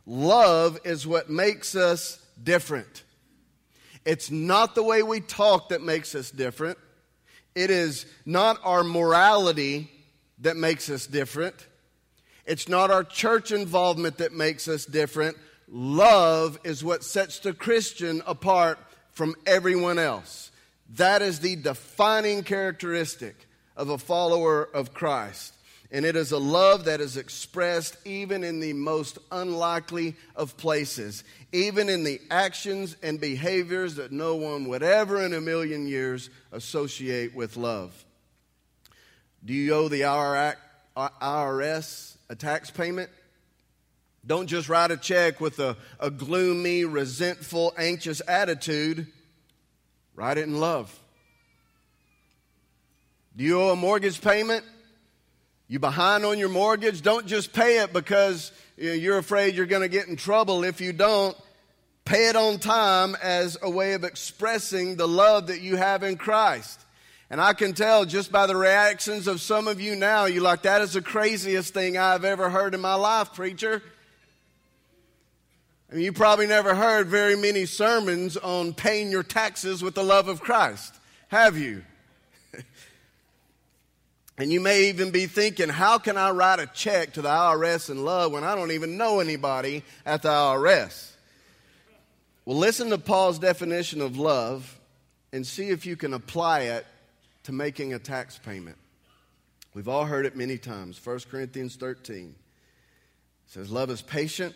Love 0.05 0.79
is 0.83 1.07
what 1.07 1.29
makes 1.29 1.75
us 1.75 2.19
different. 2.41 3.03
It's 4.05 4.29
not 4.29 4.75
the 4.75 4.83
way 4.83 5.03
we 5.03 5.21
talk 5.21 5.69
that 5.69 5.81
makes 5.81 6.13
us 6.15 6.29
different. 6.31 6.77
It 7.55 7.69
is 7.69 8.05
not 8.25 8.59
our 8.63 8.83
morality 8.83 9.89
that 10.39 10.57
makes 10.57 10.89
us 10.89 11.07
different. 11.07 11.55
It's 12.45 12.67
not 12.67 12.91
our 12.91 13.03
church 13.03 13.51
involvement 13.51 14.17
that 14.17 14.33
makes 14.33 14.67
us 14.67 14.85
different. 14.85 15.37
Love 15.69 16.59
is 16.63 16.83
what 16.83 17.03
sets 17.03 17.39
the 17.39 17.53
Christian 17.53 18.21
apart 18.25 18.77
from 19.11 19.35
everyone 19.45 19.99
else. 19.99 20.51
That 20.91 21.21
is 21.21 21.39
the 21.39 21.55
defining 21.55 22.43
characteristic 22.43 23.35
of 23.75 23.89
a 23.89 23.97
follower 23.97 24.63
of 24.73 24.93
Christ. 24.93 25.53
And 25.91 26.05
it 26.05 26.15
is 26.15 26.31
a 26.31 26.39
love 26.39 26.85
that 26.85 27.01
is 27.01 27.17
expressed 27.17 27.97
even 28.05 28.43
in 28.43 28.59
the 28.59 28.73
most 28.73 29.19
unlikely 29.31 30.15
of 30.35 30.57
places, 30.57 31.23
even 31.51 31.87
in 31.87 32.03
the 32.03 32.19
actions 32.31 32.97
and 33.03 33.21
behaviors 33.21 33.95
that 33.95 34.11
no 34.11 34.35
one 34.35 34.65
would 34.69 34.81
ever 34.81 35.23
in 35.23 35.33
a 35.33 35.41
million 35.41 35.87
years 35.87 36.31
associate 36.51 37.35
with 37.35 37.57
love. 37.57 38.05
Do 39.45 39.53
you 39.53 39.73
owe 39.73 39.87
the 39.87 40.01
IRS 40.95 42.13
a 42.29 42.35
tax 42.35 42.71
payment. 42.71 43.09
Don't 44.25 44.47
just 44.47 44.69
write 44.69 44.89
a 44.89 44.97
check 44.97 45.41
with 45.41 45.59
a, 45.59 45.75
a 45.99 46.09
gloomy, 46.09 46.85
resentful, 46.85 47.73
anxious 47.77 48.21
attitude. 48.27 49.07
Write 50.15 50.37
it 50.37 50.43
in 50.43 50.59
love. 50.59 50.97
Do 53.35 53.43
you 53.43 53.59
owe 53.59 53.71
a 53.71 53.75
mortgage 53.75 54.21
payment? 54.21 54.63
You 55.67 55.79
behind 55.79 56.23
on 56.23 56.37
your 56.37 56.49
mortgage? 56.49 57.01
Don't 57.01 57.25
just 57.25 57.51
pay 57.51 57.79
it 57.79 57.91
because 57.93 58.51
you're 58.77 59.17
afraid 59.17 59.55
you're 59.55 59.65
going 59.65 59.81
to 59.81 59.87
get 59.87 60.07
in 60.07 60.15
trouble 60.15 60.63
if 60.63 60.81
you 60.81 60.93
don't. 60.93 61.35
Pay 62.05 62.29
it 62.29 62.35
on 62.35 62.59
time 62.59 63.15
as 63.23 63.57
a 63.61 63.69
way 63.69 63.93
of 63.93 64.03
expressing 64.03 64.97
the 64.97 65.07
love 65.07 65.47
that 65.47 65.61
you 65.61 65.77
have 65.77 66.03
in 66.03 66.17
Christ. 66.17 66.79
And 67.29 67.41
I 67.41 67.53
can 67.53 67.73
tell 67.73 68.05
just 68.05 68.31
by 68.31 68.45
the 68.45 68.55
reactions 68.55 69.25
of 69.25 69.41
some 69.41 69.67
of 69.67 69.81
you 69.81 69.95
now, 69.95 70.25
you're 70.25 70.43
like, 70.43 70.63
that 70.63 70.81
is 70.81 70.93
the 70.93 71.01
craziest 71.01 71.73
thing 71.73 71.97
I've 71.97 72.25
ever 72.25 72.49
heard 72.49 72.75
in 72.75 72.81
my 72.81 72.93
life, 72.93 73.33
preacher. 73.33 73.81
I 75.93 75.95
mean, 75.95 76.05
you 76.05 76.11
probably 76.11 76.47
never 76.47 76.73
heard 76.73 77.05
very 77.05 77.35
many 77.35 77.67
sermons 77.67 78.35
on 78.35 78.73
paying 78.73 79.11
your 79.11 79.21
taxes 79.21 79.83
with 79.83 79.93
the 79.93 80.01
love 80.01 80.27
of 80.27 80.41
Christ, 80.41 80.91
have 81.27 81.55
you? 81.55 81.83
and 84.39 84.51
you 84.51 84.59
may 84.59 84.85
even 84.85 85.11
be 85.11 85.27
thinking, 85.27 85.69
how 85.69 85.99
can 85.99 86.17
I 86.17 86.31
write 86.31 86.57
a 86.59 86.65
check 86.65 87.13
to 87.13 87.21
the 87.21 87.29
IRS 87.29 87.91
in 87.91 88.03
love 88.03 88.31
when 88.31 88.43
I 88.43 88.55
don't 88.55 88.71
even 88.71 88.97
know 88.97 89.19
anybody 89.19 89.83
at 90.03 90.23
the 90.23 90.29
IRS? 90.29 91.11
Well, 92.45 92.57
listen 92.57 92.89
to 92.89 92.97
Paul's 92.97 93.37
definition 93.37 94.01
of 94.01 94.17
love 94.17 94.79
and 95.31 95.45
see 95.45 95.69
if 95.69 95.85
you 95.85 95.95
can 95.95 96.15
apply 96.15 96.61
it 96.61 96.87
to 97.43 97.51
making 97.51 97.93
a 97.93 97.99
tax 97.99 98.39
payment. 98.39 98.77
We've 99.75 99.87
all 99.87 100.05
heard 100.05 100.25
it 100.25 100.35
many 100.35 100.57
times. 100.57 100.99
1 101.05 101.19
Corinthians 101.29 101.75
13 101.75 102.33
says, 103.45 103.69
Love 103.69 103.91
is 103.91 104.01
patient, 104.01 104.55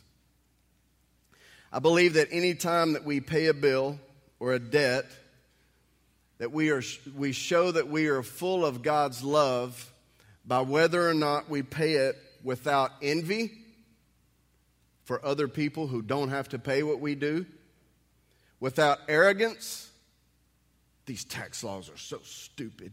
I 1.71 1.79
believe 1.79 2.15
that 2.15 2.27
any 2.31 2.53
time 2.53 2.93
that 2.93 3.05
we 3.05 3.21
pay 3.21 3.47
a 3.47 3.53
bill 3.53 3.97
or 4.39 4.53
a 4.53 4.59
debt, 4.59 5.05
that 6.37 6.51
we, 6.51 6.69
are, 6.71 6.81
we 7.15 7.31
show 7.31 7.71
that 7.71 7.87
we 7.87 8.07
are 8.07 8.23
full 8.23 8.65
of 8.65 8.81
God's 8.81 9.23
love 9.23 9.93
by 10.45 10.61
whether 10.61 11.07
or 11.07 11.13
not 11.13 11.49
we 11.49 11.63
pay 11.63 11.93
it 11.93 12.17
without 12.43 12.91
envy 13.01 13.51
for 15.05 15.23
other 15.25 15.47
people 15.47 15.87
who 15.87 16.01
don't 16.01 16.29
have 16.29 16.49
to 16.49 16.59
pay 16.59 16.83
what 16.83 16.99
we 16.99 17.15
do, 17.15 17.45
without 18.59 18.99
arrogance. 19.07 19.89
These 21.05 21.23
tax 21.23 21.63
laws 21.63 21.89
are 21.89 21.97
so 21.97 22.19
stupid. 22.23 22.91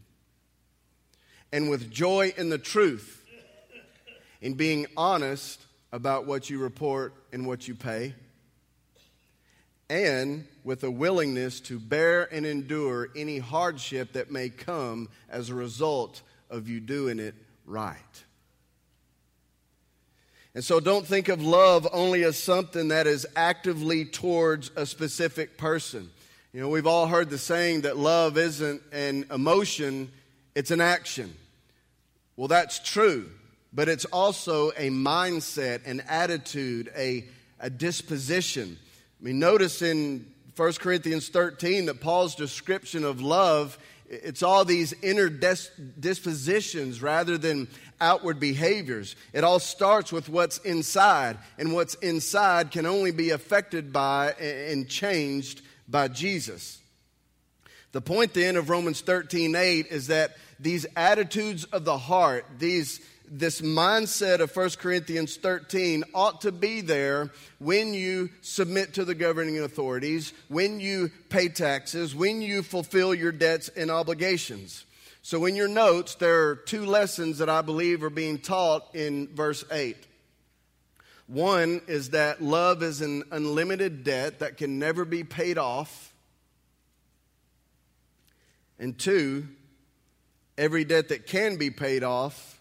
And 1.51 1.69
with 1.69 1.91
joy 1.91 2.33
in 2.37 2.49
the 2.49 2.57
truth 2.57 3.25
in 4.41 4.53
being 4.53 4.85
honest 4.95 5.61
about 5.91 6.25
what 6.25 6.49
you 6.49 6.59
report 6.59 7.13
and 7.33 7.47
what 7.47 7.67
you 7.67 7.75
pay, 7.75 8.13
and 9.89 10.45
with 10.63 10.83
a 10.83 10.91
willingness 10.91 11.59
to 11.61 11.79
bear 11.79 12.31
and 12.33 12.45
endure 12.45 13.09
any 13.15 13.39
hardship 13.39 14.13
that 14.13 14.31
may 14.31 14.49
come 14.49 15.09
as 15.29 15.49
a 15.49 15.55
result 15.55 16.21
of 16.49 16.67
you 16.67 16.79
doing 16.79 17.19
it 17.19 17.35
right. 17.65 17.95
And 20.53 20.63
so 20.63 20.79
don't 20.79 21.05
think 21.05 21.29
of 21.29 21.41
love 21.41 21.87
only 21.91 22.23
as 22.23 22.37
something 22.37 22.89
that 22.89 23.07
is 23.07 23.25
actively 23.35 24.05
towards 24.05 24.71
a 24.75 24.85
specific 24.85 25.57
person. 25.57 26.09
You 26.53 26.61
know, 26.61 26.69
we've 26.69 26.87
all 26.87 27.07
heard 27.07 27.29
the 27.29 27.37
saying 27.37 27.81
that 27.81 27.97
love 27.97 28.37
isn't 28.37 28.81
an 28.91 29.25
emotion, 29.31 30.11
it's 30.55 30.71
an 30.71 30.81
action. 30.81 31.33
Well, 32.35 32.47
that's 32.47 32.79
true 32.79 33.29
but 33.71 33.87
it's 33.87 34.05
also 34.05 34.69
a 34.71 34.89
mindset, 34.89 35.85
an 35.85 36.01
attitude, 36.07 36.91
a, 36.95 37.25
a 37.59 37.69
disposition. 37.69 38.77
I 39.19 39.25
mean, 39.25 39.39
notice 39.39 39.81
in 39.81 40.25
1 40.55 40.73
Corinthians 40.73 41.29
13 41.29 41.87
that 41.87 41.99
Paul's 41.99 42.35
description 42.35 43.03
of 43.03 43.21
love, 43.21 43.77
it's 44.09 44.43
all 44.43 44.63
these 44.63 44.93
inner 45.01 45.29
dis- 45.29 45.69
dispositions 45.99 47.01
rather 47.01 47.37
than 47.37 47.67
outward 47.99 48.39
behaviors. 48.39 49.15
It 49.33 49.43
all 49.43 49.59
starts 49.59 50.11
with 50.11 50.29
what's 50.29 50.57
inside, 50.59 51.37
and 51.57 51.73
what's 51.73 51.95
inside 51.95 52.71
can 52.71 52.85
only 52.85 53.11
be 53.11 53.31
affected 53.31 53.91
by 53.91 54.31
and 54.33 54.87
changed 54.87 55.61
by 55.87 56.07
Jesus. 56.07 56.79
The 57.91 58.01
point 58.01 58.33
then 58.33 58.55
of 58.55 58.69
Romans 58.69 59.01
13 59.01 59.55
8 59.55 59.87
is 59.87 60.07
that 60.07 60.37
these 60.59 60.85
attitudes 60.95 61.65
of 61.65 61.85
the 61.85 61.97
heart, 61.97 62.45
these 62.57 63.01
this 63.31 63.61
mindset 63.61 64.39
of 64.39 64.55
1 64.55 64.69
Corinthians 64.79 65.37
13 65.37 66.03
ought 66.13 66.41
to 66.41 66.51
be 66.51 66.81
there 66.81 67.29
when 67.59 67.93
you 67.93 68.29
submit 68.41 68.93
to 68.95 69.05
the 69.05 69.15
governing 69.15 69.59
authorities, 69.59 70.33
when 70.47 70.79
you 70.79 71.11
pay 71.29 71.49
taxes, 71.49 72.15
when 72.15 72.41
you 72.41 72.63
fulfill 72.63 73.13
your 73.13 73.31
debts 73.31 73.69
and 73.69 73.91
obligations. 73.91 74.85
So, 75.21 75.45
in 75.45 75.55
your 75.55 75.67
notes, 75.67 76.15
there 76.15 76.49
are 76.49 76.55
two 76.55 76.85
lessons 76.85 77.37
that 77.39 77.49
I 77.49 77.61
believe 77.61 78.03
are 78.03 78.09
being 78.09 78.39
taught 78.39 78.95
in 78.95 79.27
verse 79.27 79.63
8. 79.71 79.97
One 81.27 81.81
is 81.87 82.11
that 82.11 82.41
love 82.41 82.81
is 82.81 83.01
an 83.01 83.23
unlimited 83.31 84.03
debt 84.03 84.39
that 84.39 84.57
can 84.57 84.79
never 84.79 85.05
be 85.05 85.23
paid 85.23 85.57
off. 85.59 86.13
And 88.79 88.97
two, 88.97 89.47
every 90.57 90.85
debt 90.85 91.09
that 91.09 91.27
can 91.27 91.57
be 91.57 91.69
paid 91.69 92.03
off 92.03 92.58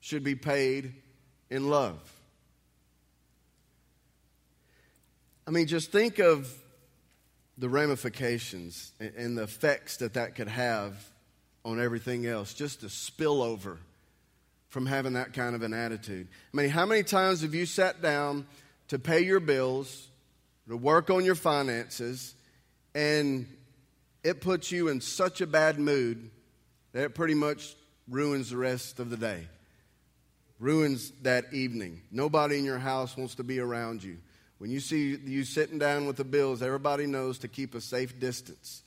should 0.00 0.24
be 0.24 0.34
paid 0.34 0.94
in 1.50 1.68
love. 1.68 1.98
I 5.46 5.50
mean, 5.50 5.66
just 5.66 5.92
think 5.92 6.18
of 6.18 6.52
the 7.58 7.68
ramifications 7.68 8.92
and 8.98 9.36
the 9.36 9.42
effects 9.42 9.98
that 9.98 10.14
that 10.14 10.34
could 10.34 10.48
have 10.48 10.94
on 11.64 11.80
everything 11.80 12.26
else, 12.26 12.54
just 12.54 12.80
the 12.80 12.86
spillover 12.86 13.76
from 14.70 14.86
having 14.86 15.14
that 15.14 15.32
kind 15.32 15.54
of 15.54 15.62
an 15.62 15.74
attitude. 15.74 16.28
I 16.54 16.56
mean, 16.56 16.70
how 16.70 16.86
many 16.86 17.02
times 17.02 17.42
have 17.42 17.54
you 17.54 17.66
sat 17.66 18.00
down 18.00 18.46
to 18.88 18.98
pay 18.98 19.20
your 19.20 19.40
bills, 19.40 20.08
to 20.68 20.76
work 20.76 21.10
on 21.10 21.24
your 21.24 21.34
finances, 21.34 22.34
and 22.94 23.46
it 24.22 24.40
puts 24.40 24.70
you 24.70 24.88
in 24.88 25.00
such 25.00 25.40
a 25.40 25.46
bad 25.46 25.78
mood 25.78 26.30
that 26.92 27.04
it 27.04 27.14
pretty 27.14 27.34
much 27.34 27.74
ruins 28.08 28.50
the 28.50 28.56
rest 28.56 29.00
of 29.00 29.10
the 29.10 29.16
day? 29.16 29.46
Ruins 30.60 31.12
that 31.22 31.52
evening. 31.52 32.02
Nobody 32.12 32.58
in 32.58 32.64
your 32.64 32.78
house 32.78 33.16
wants 33.16 33.34
to 33.36 33.42
be 33.42 33.58
around 33.58 34.04
you. 34.04 34.18
When 34.58 34.70
you 34.70 34.78
see 34.78 35.16
you 35.16 35.44
sitting 35.44 35.78
down 35.78 36.06
with 36.06 36.16
the 36.16 36.24
bills, 36.24 36.62
everybody 36.62 37.06
knows 37.06 37.38
to 37.38 37.48
keep 37.48 37.74
a 37.74 37.80
safe 37.80 38.20
distance 38.20 38.82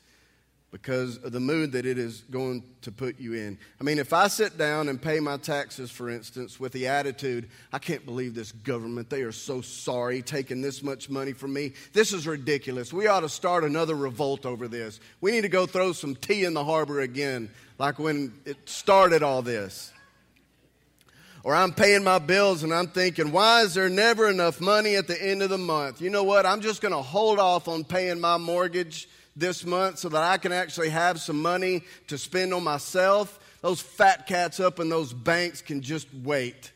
because 0.70 1.18
of 1.18 1.32
the 1.32 1.40
mood 1.40 1.72
that 1.72 1.86
it 1.86 1.98
is 2.00 2.22
going 2.32 2.64
to 2.82 2.92
put 2.92 3.20
you 3.20 3.34
in. 3.34 3.58
I 3.80 3.84
mean, 3.84 4.00
if 4.00 4.12
I 4.12 4.28
sit 4.28 4.58
down 4.58 4.90
and 4.90 5.02
pay 5.02 5.20
my 5.20 5.38
taxes, 5.38 5.90
for 5.90 6.10
instance, 6.10 6.60
with 6.60 6.72
the 6.74 6.88
attitude, 6.88 7.50
I 7.72 7.80
can't 7.80 8.06
believe 8.06 8.34
this 8.34 8.52
government, 8.52 9.10
they 9.10 9.22
are 9.22 9.32
so 9.32 9.62
sorry 9.62 10.22
taking 10.22 10.62
this 10.62 10.82
much 10.82 11.10
money 11.10 11.34
from 11.34 11.54
me. 11.54 11.74
This 11.92 12.12
is 12.12 12.28
ridiculous. 12.28 12.92
We 12.92 13.08
ought 13.08 13.22
to 13.22 13.30
start 13.30 13.64
another 13.64 13.96
revolt 13.96 14.48
over 14.48 14.68
this. 14.68 15.00
We 15.22 15.32
need 15.32 15.42
to 15.42 15.50
go 15.50 15.68
throw 15.68 15.92
some 15.92 16.16
tea 16.16 16.44
in 16.44 16.56
the 16.56 16.64
harbor 16.64 17.02
again, 17.02 17.52
like 17.78 18.00
when 18.00 18.34
it 18.46 18.58
started 18.68 19.22
all 19.22 19.44
this 19.44 19.93
or 21.44 21.54
I'm 21.54 21.74
paying 21.74 22.04
my 22.04 22.20
bills 22.20 22.64
and 22.64 22.74
I'm 22.74 22.88
thinking, 22.88 23.32
why 23.32 23.62
is 23.62 23.74
there 23.74 23.90
never 23.90 24.30
enough 24.30 24.62
money 24.62 24.96
at 24.96 25.08
the 25.08 25.22
end 25.22 25.44
of 25.44 25.50
the 25.50 25.58
month? 25.58 26.02
You 26.02 26.10
know 26.10 26.24
what? 26.24 26.46
I'm 26.46 26.62
just 26.62 26.82
going 26.82 26.94
to 26.94 27.02
hold 27.02 27.38
off 27.38 27.68
on 27.68 27.84
paying 27.84 28.22
my 28.22 28.38
mortgage 28.38 29.10
this 29.36 29.66
month 29.66 30.00
so 30.00 30.10
that 30.10 30.24
I 30.24 30.38
can 30.38 30.54
actually 30.54 30.90
have 30.90 31.20
some 31.20 31.42
money 31.42 31.84
to 32.08 32.18
spend 32.18 32.54
on 32.54 32.64
myself. 32.64 33.40
Those 33.62 33.82
fat 33.82 34.26
cats 34.26 34.60
up 34.60 34.80
in 34.80 34.88
those 34.88 35.12
banks 35.12 35.62
can 35.62 35.82
just 35.82 36.08
wait. 36.24 36.72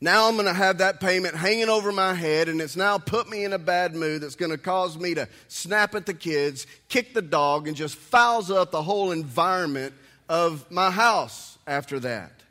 Now 0.00 0.28
I'm 0.28 0.34
going 0.34 0.46
to 0.46 0.52
have 0.52 0.78
that 0.78 1.00
payment 1.00 1.34
hanging 1.34 1.68
over 1.68 1.90
my 1.90 2.14
head, 2.14 2.48
and 2.48 2.60
it's 2.60 2.76
now 2.76 2.98
put 2.98 3.28
me 3.28 3.44
in 3.44 3.52
a 3.52 3.58
bad 3.58 3.94
mood 3.94 4.22
that's 4.22 4.34
going 4.36 4.50
to 4.50 4.58
cause 4.58 4.98
me 4.98 5.14
to 5.14 5.28
snap 5.48 5.94
at 5.94 6.04
the 6.04 6.12
kids, 6.12 6.66
kick 6.88 7.14
the 7.14 7.22
dog, 7.22 7.68
and 7.68 7.76
just 7.76 7.96
fouls 7.96 8.50
up 8.50 8.70
the 8.70 8.82
whole 8.82 9.12
environment 9.12 9.94
of 10.28 10.70
my 10.70 10.90
house 10.90 11.58
after 11.66 11.98
that. 12.00 12.43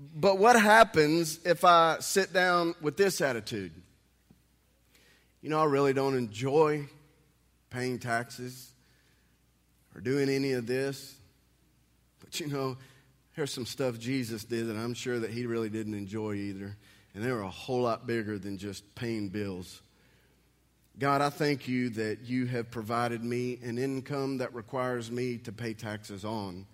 But 0.00 0.38
what 0.38 0.60
happens 0.60 1.40
if 1.44 1.62
I 1.62 1.98
sit 2.00 2.32
down 2.32 2.74
with 2.80 2.96
this 2.96 3.20
attitude? 3.20 3.72
You 5.42 5.50
know, 5.50 5.60
I 5.60 5.64
really 5.64 5.92
don't 5.92 6.16
enjoy 6.16 6.88
paying 7.68 7.98
taxes 7.98 8.72
or 9.94 10.00
doing 10.00 10.30
any 10.30 10.52
of 10.52 10.66
this. 10.66 11.16
But 12.20 12.40
you 12.40 12.46
know, 12.46 12.78
here's 13.32 13.52
some 13.52 13.66
stuff 13.66 13.98
Jesus 13.98 14.44
did 14.44 14.68
that 14.68 14.76
I'm 14.76 14.94
sure 14.94 15.18
that 15.18 15.30
he 15.30 15.44
really 15.44 15.68
didn't 15.68 15.94
enjoy 15.94 16.34
either. 16.34 16.76
And 17.14 17.22
they 17.22 17.30
were 17.30 17.42
a 17.42 17.50
whole 17.50 17.82
lot 17.82 18.06
bigger 18.06 18.38
than 18.38 18.56
just 18.56 18.94
paying 18.94 19.28
bills. 19.28 19.82
God, 20.98 21.20
I 21.20 21.28
thank 21.30 21.68
you 21.68 21.90
that 21.90 22.20
you 22.24 22.46
have 22.46 22.70
provided 22.70 23.22
me 23.22 23.58
an 23.62 23.78
income 23.78 24.38
that 24.38 24.54
requires 24.54 25.10
me 25.10 25.38
to 25.38 25.52
pay 25.52 25.74
taxes 25.74 26.24
on. 26.24 26.66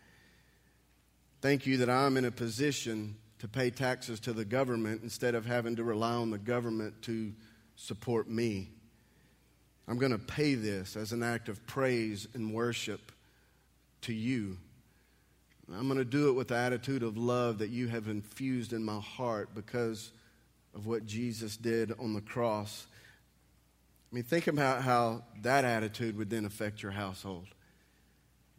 Thank 1.46 1.64
you 1.64 1.76
that 1.76 1.88
I'm 1.88 2.16
in 2.16 2.24
a 2.24 2.32
position 2.32 3.14
to 3.38 3.46
pay 3.46 3.70
taxes 3.70 4.18
to 4.18 4.32
the 4.32 4.44
government 4.44 5.04
instead 5.04 5.36
of 5.36 5.46
having 5.46 5.76
to 5.76 5.84
rely 5.84 6.14
on 6.14 6.32
the 6.32 6.38
government 6.38 7.02
to 7.02 7.32
support 7.76 8.28
me. 8.28 8.68
I'm 9.86 9.96
going 9.96 10.10
to 10.10 10.18
pay 10.18 10.54
this 10.54 10.96
as 10.96 11.12
an 11.12 11.22
act 11.22 11.48
of 11.48 11.64
praise 11.64 12.26
and 12.34 12.52
worship 12.52 13.12
to 14.00 14.12
you. 14.12 14.58
I'm 15.72 15.86
going 15.86 15.98
to 15.98 16.04
do 16.04 16.30
it 16.30 16.32
with 16.32 16.48
the 16.48 16.56
attitude 16.56 17.04
of 17.04 17.16
love 17.16 17.58
that 17.58 17.70
you 17.70 17.86
have 17.86 18.08
infused 18.08 18.72
in 18.72 18.82
my 18.82 18.98
heart 18.98 19.50
because 19.54 20.10
of 20.74 20.88
what 20.88 21.06
Jesus 21.06 21.56
did 21.56 21.92
on 22.00 22.12
the 22.12 22.22
cross. 22.22 22.88
I 24.10 24.16
mean, 24.16 24.24
think 24.24 24.48
about 24.48 24.82
how 24.82 25.22
that 25.42 25.64
attitude 25.64 26.18
would 26.18 26.28
then 26.28 26.44
affect 26.44 26.82
your 26.82 26.90
household. 26.90 27.46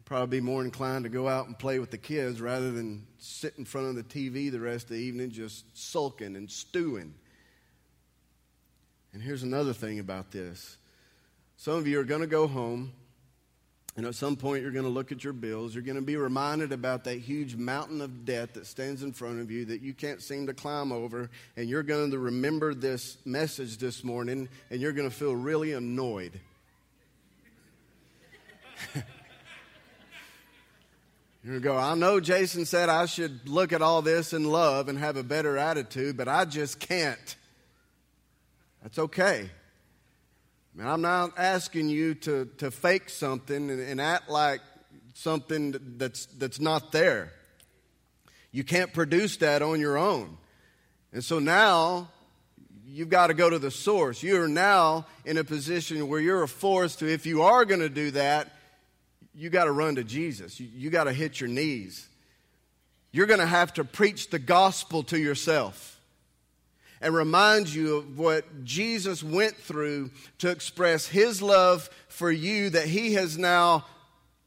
Probably 0.08 0.38
be 0.38 0.40
more 0.40 0.64
inclined 0.64 1.04
to 1.04 1.10
go 1.10 1.28
out 1.28 1.48
and 1.48 1.58
play 1.58 1.78
with 1.78 1.90
the 1.90 1.98
kids 1.98 2.40
rather 2.40 2.70
than 2.70 3.06
sit 3.18 3.52
in 3.58 3.66
front 3.66 3.88
of 3.88 3.94
the 3.94 4.02
TV 4.02 4.50
the 4.50 4.58
rest 4.58 4.84
of 4.84 4.92
the 4.92 5.02
evening 5.02 5.30
just 5.30 5.66
sulking 5.76 6.34
and 6.34 6.50
stewing. 6.50 7.12
And 9.12 9.22
here's 9.22 9.42
another 9.42 9.74
thing 9.74 9.98
about 9.98 10.30
this 10.30 10.78
some 11.58 11.74
of 11.74 11.86
you 11.86 12.00
are 12.00 12.04
going 12.04 12.22
to 12.22 12.26
go 12.26 12.46
home 12.46 12.94
and 13.98 14.06
at 14.06 14.14
some 14.14 14.36
point, 14.36 14.62
you're 14.62 14.70
going 14.70 14.84
to 14.84 14.90
look 14.90 15.10
at 15.10 15.24
your 15.24 15.32
bills. 15.32 15.74
You're 15.74 15.82
going 15.82 15.96
to 15.96 16.02
be 16.02 16.16
reminded 16.16 16.70
about 16.70 17.02
that 17.02 17.18
huge 17.18 17.56
mountain 17.56 18.00
of 18.00 18.24
debt 18.24 18.54
that 18.54 18.64
stands 18.64 19.02
in 19.02 19.12
front 19.12 19.40
of 19.40 19.50
you 19.50 19.64
that 19.64 19.82
you 19.82 19.92
can't 19.92 20.22
seem 20.22 20.46
to 20.46 20.54
climb 20.54 20.92
over. 20.92 21.28
And 21.56 21.68
you're 21.68 21.82
going 21.82 22.12
to 22.12 22.18
remember 22.20 22.74
this 22.74 23.18
message 23.24 23.78
this 23.78 24.04
morning, 24.04 24.48
and 24.70 24.80
you're 24.80 24.92
going 24.92 25.10
to 25.10 25.14
feel 25.14 25.34
really 25.34 25.72
annoyed. 25.72 26.38
to 31.54 31.60
go, 31.60 31.76
I 31.76 31.94
know 31.94 32.20
Jason 32.20 32.64
said 32.64 32.88
I 32.88 33.06
should 33.06 33.48
look 33.48 33.72
at 33.72 33.82
all 33.82 34.02
this 34.02 34.32
in 34.32 34.44
love 34.44 34.88
and 34.88 34.98
have 34.98 35.16
a 35.16 35.22
better 35.22 35.56
attitude, 35.56 36.16
but 36.16 36.28
I 36.28 36.44
just 36.44 36.80
can't. 36.80 37.36
That's 38.82 38.98
okay. 38.98 39.50
I'm 40.80 41.00
not 41.00 41.32
asking 41.36 41.88
you 41.88 42.14
to, 42.14 42.46
to 42.58 42.70
fake 42.70 43.10
something 43.10 43.70
and, 43.70 43.80
and 43.80 44.00
act 44.00 44.30
like 44.30 44.60
something 45.14 45.74
that's, 45.96 46.26
that's 46.26 46.60
not 46.60 46.92
there. 46.92 47.32
You 48.52 48.64
can't 48.64 48.92
produce 48.92 49.38
that 49.38 49.60
on 49.62 49.80
your 49.80 49.98
own. 49.98 50.36
And 51.12 51.24
so 51.24 51.38
now 51.38 52.08
you've 52.86 53.08
got 53.08 53.28
to 53.28 53.34
go 53.34 53.50
to 53.50 53.58
the 53.58 53.70
source. 53.70 54.22
You 54.22 54.40
are 54.42 54.48
now 54.48 55.06
in 55.24 55.36
a 55.36 55.44
position 55.44 56.08
where 56.08 56.20
you're 56.20 56.46
forced 56.46 57.00
to, 57.00 57.12
if 57.12 57.26
you 57.26 57.42
are 57.42 57.64
going 57.64 57.80
to 57.80 57.88
do 57.88 58.12
that, 58.12 58.52
you 59.38 59.50
got 59.50 59.64
to 59.64 59.72
run 59.72 59.94
to 59.94 60.04
Jesus. 60.04 60.58
You, 60.58 60.68
you 60.74 60.90
got 60.90 61.04
to 61.04 61.12
hit 61.12 61.40
your 61.40 61.48
knees. 61.48 62.08
You're 63.12 63.26
going 63.26 63.38
to 63.38 63.46
have 63.46 63.72
to 63.74 63.84
preach 63.84 64.30
the 64.30 64.40
gospel 64.40 65.04
to 65.04 65.18
yourself 65.18 66.00
and 67.00 67.14
remind 67.14 67.72
you 67.72 67.98
of 67.98 68.18
what 68.18 68.64
Jesus 68.64 69.22
went 69.22 69.56
through 69.56 70.10
to 70.38 70.50
express 70.50 71.06
his 71.06 71.40
love 71.40 71.88
for 72.08 72.32
you 72.32 72.70
that 72.70 72.86
he 72.86 73.14
has 73.14 73.38
now 73.38 73.86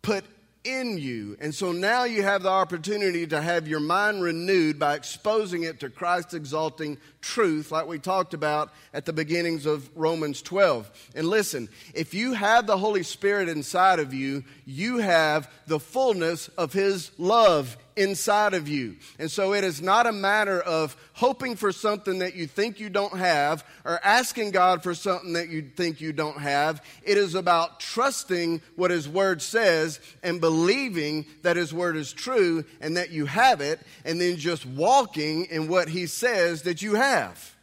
put 0.02 0.26
in 0.64 0.98
you. 0.98 1.38
And 1.40 1.54
so 1.54 1.72
now 1.72 2.04
you 2.04 2.24
have 2.24 2.44
the 2.44 2.50
opportunity 2.50 3.26
to 3.28 3.42
have 3.42 3.68
your 3.68 3.80
mind 3.80 4.22
renewed 4.22 4.78
by 4.78 4.96
exposing 4.96 5.64
it 5.64 5.80
to 5.80 5.90
Christ's 5.90 6.34
exalting 6.34 6.98
truth, 7.22 7.72
like 7.72 7.88
we 7.88 8.00
talked 8.00 8.34
about 8.34 8.72
at 8.94 9.06
the 9.06 9.14
beginnings 9.14 9.66
of 9.66 9.90
Romans 9.96 10.42
12. 10.42 10.92
And 11.16 11.28
listen, 11.28 11.70
if 11.94 12.14
you 12.14 12.34
have 12.34 12.68
the 12.68 12.78
Holy 12.78 13.04
Spirit 13.04 13.50
inside 13.50 14.00
of 14.00 14.14
you, 14.14 14.44
you 14.66 14.98
have 14.98 15.52
the 15.68 15.80
fullness 15.80 16.48
of 16.50 16.74
His 16.74 17.12
love 17.18 17.78
inside 18.02 18.54
of 18.54 18.68
you. 18.68 18.98
And 19.20 19.30
so 19.30 19.54
it 19.54 19.64
is 19.64 19.82
not 19.82 20.08
a 20.08 20.12
matter 20.12 20.60
of 20.60 20.96
hoping 21.14 21.56
for 21.56 21.72
something 21.72 22.20
that 22.20 22.36
you 22.36 22.48
think 22.48 22.80
you 22.80 22.90
don't 22.90 23.18
have 23.18 23.64
or 23.86 24.00
asking 24.04 24.52
God 24.52 24.82
for 24.82 24.94
something 24.96 25.34
that 25.34 25.50
you 25.50 25.62
think 25.62 26.02
you 26.02 26.12
don't 26.12 26.40
have. 26.40 26.84
It 27.04 27.18
is 27.18 27.36
about 27.36 27.80
trusting 27.80 28.62
what 28.76 28.92
His 28.92 29.08
Word 29.08 29.42
says 29.42 30.00
and 30.24 30.42
believing 30.42 31.26
that 31.44 31.58
His 31.58 31.74
Word 31.74 31.96
is 31.96 32.12
true 32.12 32.66
and 32.82 32.98
that 32.98 33.12
you 33.12 33.26
have 33.28 33.62
it, 33.62 33.80
and 34.04 34.20
then 34.20 34.38
just 34.38 34.66
walking 34.66 35.46
in 35.46 35.68
what 35.68 35.88
He 35.88 36.08
says 36.08 36.64
that 36.64 36.82
you 36.82 36.96
have. 36.96 37.56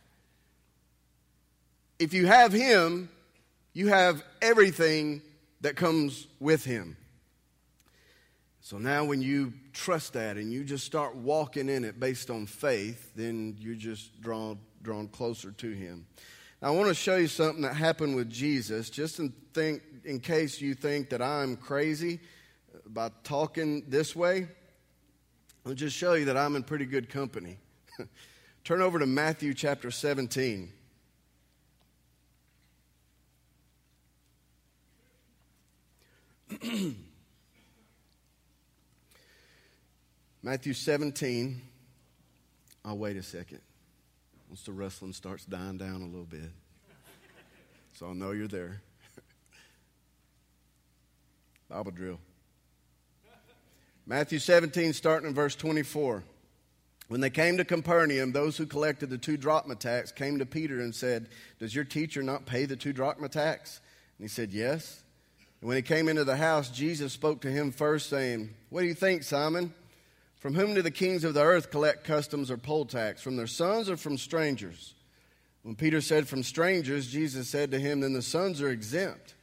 If 1.99 2.15
you 2.15 2.27
have 2.27 2.53
Him, 2.53 3.09
you 3.73 3.89
have 3.89 4.23
everything 4.41 5.23
that 5.63 5.75
comes 5.75 6.27
with 6.39 6.65
Him. 6.65 6.97
So 8.69 8.77
now, 8.77 9.03
when 9.03 9.23
you 9.23 9.55
trust 9.73 10.13
that 10.13 10.37
and 10.37 10.53
you 10.53 10.63
just 10.63 10.85
start 10.85 11.17
walking 11.17 11.71
in 11.71 11.85
it 11.85 11.99
based 11.99 12.29
on 12.29 12.45
faith, 12.45 13.13
then 13.17 13.57
you're 13.59 13.75
just 13.75 14.21
drawn, 14.21 14.59
drawn 14.83 15.09
closer 15.09 15.53
to 15.53 15.71
Him. 15.71 16.05
Now, 16.61 16.69
I 16.69 16.71
want 16.73 16.89
to 16.89 16.95
show 16.95 17.17
you 17.17 17.29
something 17.29 17.63
that 17.63 17.75
happened 17.75 18.15
with 18.15 18.29
Jesus, 18.29 18.91
just 18.91 19.21
in, 19.21 19.33
think, 19.55 19.81
in 20.05 20.21
case 20.21 20.61
you 20.61 20.75
think 20.75 21.09
that 21.09 21.23
I'm 21.23 21.57
crazy 21.57 22.21
by 22.85 23.11
talking 23.25 23.85
this 23.89 24.15
way. 24.15 24.49
I'll 25.65 25.73
just 25.73 25.97
show 25.97 26.13
you 26.13 26.27
that 26.27 26.37
I'm 26.37 26.55
in 26.55 26.63
pretty 26.63 26.85
good 26.85 27.09
company. 27.09 27.57
Turn 28.65 28.83
over 28.83 28.99
to 28.99 29.07
Matthew 29.07 29.55
chapter 29.55 29.91
17. 29.91 30.71
Matthew 40.43 40.73
17. 40.73 41.61
I'll 42.85 42.97
wait 42.97 43.17
a 43.17 43.23
second. 43.23 43.61
Once 44.49 44.63
the 44.63 44.73
rustling 44.73 45.13
starts 45.13 45.45
dying 45.45 45.79
down 45.79 46.03
a 46.03 46.07
little 46.07 46.25
bit. 46.25 46.51
So 47.95 48.07
I'll 48.07 48.15
know 48.15 48.31
you're 48.31 48.47
there. 48.47 48.81
Bible 51.69 51.91
drill. 51.91 52.21
Matthew 54.07 54.39
17, 54.39 54.93
starting 54.93 55.29
in 55.29 55.35
verse 55.35 55.57
24. 55.57 56.23
When 57.09 57.21
they 57.21 57.31
came 57.31 57.57
to 57.57 57.65
Capernaum, 57.65 58.33
those 58.33 58.57
who 58.57 58.65
collected 58.65 59.11
the 59.11 59.19
two 59.19 59.37
drachma 59.37 59.75
tax 59.75 60.13
came 60.13 60.39
to 60.39 60.47
Peter 60.47 60.81
and 60.81 60.95
said, 60.95 61.29
Does 61.59 61.75
your 61.75 61.85
teacher 61.85 62.23
not 62.23 62.47
pay 62.47 62.65
the 62.65 62.77
two 62.77 62.93
drachma 62.93 63.29
tax? 63.29 63.81
And 64.19 64.25
he 64.25 64.29
said, 64.29 64.53
Yes. 64.53 65.03
And 65.61 65.69
when 65.69 65.77
he 65.77 65.83
came 65.83 66.09
into 66.09 66.25
the 66.25 66.37
house, 66.37 66.71
Jesus 66.71 67.13
spoke 67.13 67.41
to 67.41 67.51
him 67.51 67.73
first, 67.73 68.09
saying, 68.09 68.51
What 68.71 68.83
do 68.83 68.87
you 68.87 68.95
think, 68.95 69.25
Simon? 69.25 69.75
From 70.39 70.55
whom 70.55 70.75
do 70.75 70.83
the 70.83 70.91
kings 70.91 71.25
of 71.25 71.35
the 71.35 71.43
earth 71.43 71.71
collect 71.71 72.05
customs 72.05 72.51
or 72.51 72.57
poll 72.57 72.85
tax? 72.85 73.21
From 73.21 73.37
their 73.37 73.47
sons 73.47 73.91
or 73.91 73.97
from 73.97 74.17
strangers? 74.17 74.95
When 75.63 75.75
Peter 75.75 76.01
said, 76.01 76.29
From 76.29 76.43
strangers, 76.43 77.11
Jesus 77.11 77.49
said 77.49 77.73
to 77.73 77.79
him, 77.79 78.01
Then 78.01 78.13
the 78.13 78.23
sons 78.23 78.63
are 78.63 78.71
exempt. 78.71 79.35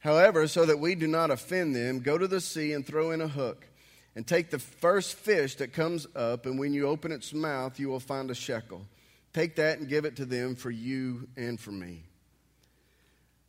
However, 0.00 0.46
so 0.46 0.66
that 0.66 0.78
we 0.78 0.94
do 0.94 1.06
not 1.06 1.30
offend 1.30 1.74
them, 1.74 2.00
go 2.00 2.18
to 2.18 2.28
the 2.28 2.40
sea 2.40 2.72
and 2.72 2.86
throw 2.86 3.10
in 3.10 3.20
a 3.20 3.28
hook, 3.28 3.66
and 4.14 4.26
take 4.26 4.50
the 4.50 4.58
first 4.58 5.14
fish 5.14 5.56
that 5.56 5.72
comes 5.72 6.06
up, 6.14 6.46
and 6.46 6.58
when 6.58 6.72
you 6.72 6.86
open 6.86 7.12
its 7.12 7.32
mouth, 7.32 7.80
you 7.80 7.88
will 7.88 7.98
find 7.98 8.30
a 8.30 8.34
shekel. 8.34 8.86
Take 9.32 9.56
that 9.56 9.78
and 9.78 9.88
give 9.88 10.04
it 10.04 10.16
to 10.16 10.24
them 10.24 10.54
for 10.54 10.70
you 10.70 11.28
and 11.36 11.58
for 11.58 11.72
me. 11.72 12.04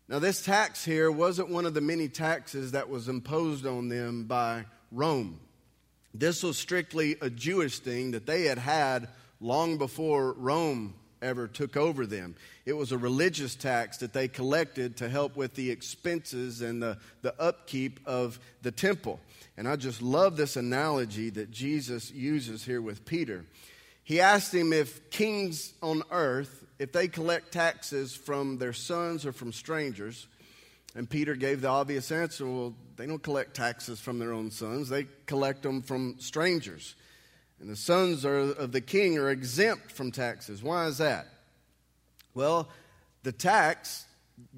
Now, 0.09 0.19
this 0.19 0.43
tax 0.43 0.83
here 0.83 1.11
wasn't 1.11 1.49
one 1.49 1.65
of 1.65 1.73
the 1.73 1.81
many 1.81 2.07
taxes 2.07 2.71
that 2.71 2.89
was 2.89 3.09
imposed 3.09 3.65
on 3.65 3.89
them 3.89 4.23
by 4.23 4.65
Rome. 4.91 5.39
This 6.13 6.43
was 6.43 6.57
strictly 6.57 7.15
a 7.21 7.29
Jewish 7.29 7.79
thing 7.79 8.11
that 8.11 8.25
they 8.25 8.43
had 8.43 8.57
had 8.57 9.07
long 9.39 9.77
before 9.77 10.33
Rome 10.33 10.95
ever 11.21 11.47
took 11.47 11.77
over 11.77 12.05
them. 12.05 12.35
It 12.65 12.73
was 12.73 12.91
a 12.91 12.97
religious 12.97 13.55
tax 13.55 13.97
that 13.97 14.13
they 14.13 14.27
collected 14.27 14.97
to 14.97 15.09
help 15.09 15.35
with 15.35 15.55
the 15.55 15.71
expenses 15.71 16.61
and 16.61 16.81
the, 16.81 16.97
the 17.21 17.39
upkeep 17.41 17.99
of 18.05 18.39
the 18.61 18.71
temple. 18.71 19.19
And 19.57 19.67
I 19.67 19.75
just 19.75 20.01
love 20.01 20.37
this 20.37 20.55
analogy 20.55 21.29
that 21.31 21.51
Jesus 21.51 22.11
uses 22.11 22.63
here 22.63 22.81
with 22.81 23.05
Peter. 23.05 23.45
He 24.03 24.21
asked 24.21 24.53
him 24.53 24.71
if 24.71 25.09
kings 25.09 25.73
on 25.81 26.03
earth, 26.11 26.65
if 26.79 26.91
they 26.91 27.07
collect 27.07 27.51
taxes 27.51 28.15
from 28.15 28.57
their 28.57 28.73
sons 28.73 29.25
or 29.25 29.31
from 29.31 29.51
strangers, 29.51 30.27
and 30.95 31.09
Peter 31.09 31.35
gave 31.35 31.61
the 31.61 31.67
obvious 31.67 32.11
answer 32.11 32.47
well, 32.47 32.75
they 32.95 33.05
don't 33.05 33.21
collect 33.21 33.55
taxes 33.55 33.99
from 33.99 34.19
their 34.19 34.33
own 34.33 34.51
sons, 34.51 34.89
they 34.89 35.07
collect 35.25 35.63
them 35.63 35.81
from 35.81 36.15
strangers. 36.19 36.95
And 37.59 37.69
the 37.69 37.75
sons 37.75 38.23
are, 38.23 38.37
of 38.37 38.71
the 38.71 38.81
king 38.81 39.17
are 39.17 39.29
exempt 39.29 39.91
from 39.91 40.11
taxes. 40.11 40.61
Why 40.61 40.85
is 40.85 40.99
that? 40.99 41.27
Well, 42.35 42.69
the 43.23 43.31
tax, 43.31 44.05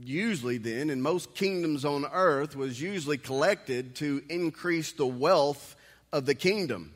usually 0.01 0.57
then, 0.57 0.89
in 0.89 1.01
most 1.01 1.33
kingdoms 1.33 1.85
on 1.85 2.05
earth, 2.11 2.57
was 2.57 2.81
usually 2.81 3.17
collected 3.17 3.95
to 3.95 4.21
increase 4.29 4.91
the 4.91 5.07
wealth 5.07 5.77
of 6.11 6.25
the 6.25 6.35
kingdom. 6.35 6.93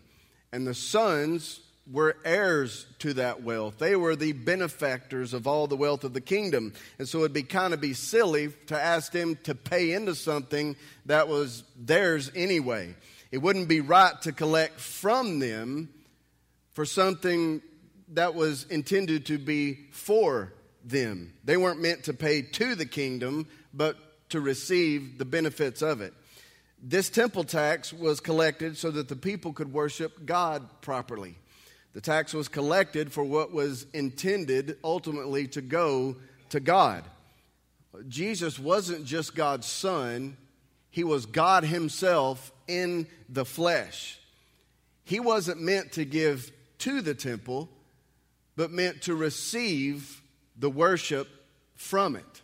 And 0.52 0.68
the 0.68 0.74
sons 0.74 1.62
were 1.92 2.16
heirs 2.24 2.86
to 3.00 3.14
that 3.16 3.44
wealth. 3.44 3.78
They 3.78 3.96
were 3.96 4.16
the 4.16 4.32
benefactors 4.32 5.34
of 5.34 5.48
all 5.48 5.68
the 5.68 5.76
wealth 5.76 6.04
of 6.04 6.14
the 6.14 6.22
kingdom. 6.22 6.74
And 6.98 7.08
so 7.08 7.20
it'd 7.20 7.34
be 7.34 7.44
kind 7.44 7.74
of 7.74 7.82
be 7.82 7.94
silly 7.94 8.50
to 8.68 8.80
ask 8.80 9.12
them 9.12 9.38
to 9.44 9.54
pay 9.54 9.92
into 9.92 10.16
something 10.16 10.76
that 11.06 11.28
was 11.28 11.64
theirs 11.78 12.32
anyway. 12.36 12.96
It 13.32 13.40
wouldn't 13.40 13.68
be 13.68 13.82
right 13.82 14.14
to 14.22 14.32
collect 14.32 14.80
from 14.80 15.40
them 15.40 15.90
for 16.72 16.86
something 16.86 17.62
that 18.10 18.36
was 18.36 18.66
intended 18.66 19.26
to 19.26 19.38
be 19.38 19.88
for 19.92 20.54
them. 20.86 21.34
They 21.44 21.58
weren't 21.58 21.82
meant 21.82 22.06
to 22.06 22.14
pay 22.14 22.44
to 22.44 22.76
the 22.76 22.86
kingdom, 22.86 23.48
but 23.74 23.98
to 24.30 24.40
receive 24.40 25.18
the 25.18 25.26
benefits 25.26 25.82
of 25.82 26.02
it. 26.02 26.14
This 26.82 27.10
temple 27.10 27.44
tax 27.44 27.94
was 27.94 28.20
collected 28.20 28.78
so 28.78 28.92
that 28.92 29.08
the 29.08 29.16
people 29.16 29.54
could 29.54 29.72
worship 29.72 30.26
God 30.26 30.68
properly. 30.82 31.38
The 31.94 32.02
tax 32.02 32.34
was 32.34 32.48
collected 32.48 33.12
for 33.12 33.24
what 33.24 33.54
was 33.54 33.86
intended 33.94 34.78
ultimately 34.84 35.48
to 35.50 35.62
go 35.62 36.16
to 36.50 36.60
God. 36.60 37.04
Jesus 38.08 38.58
wasn't 38.58 39.06
just 39.06 39.36
God's 39.36 39.68
son, 39.68 40.38
he 40.90 41.04
was 41.04 41.26
God 41.26 41.64
himself 41.64 42.52
in 42.68 43.08
the 43.30 43.46
flesh. 43.46 44.20
He 45.04 45.20
wasn't 45.20 45.62
meant 45.62 45.94
to 45.94 46.06
give 46.06 46.52
to 46.80 47.02
the 47.02 47.14
temple, 47.14 47.70
but 48.56 48.72
meant 48.72 49.04
to 49.04 49.16
receive 49.16 50.22
the 50.58 50.70
worship 50.70 51.28
from 51.76 52.16
it. 52.16 52.42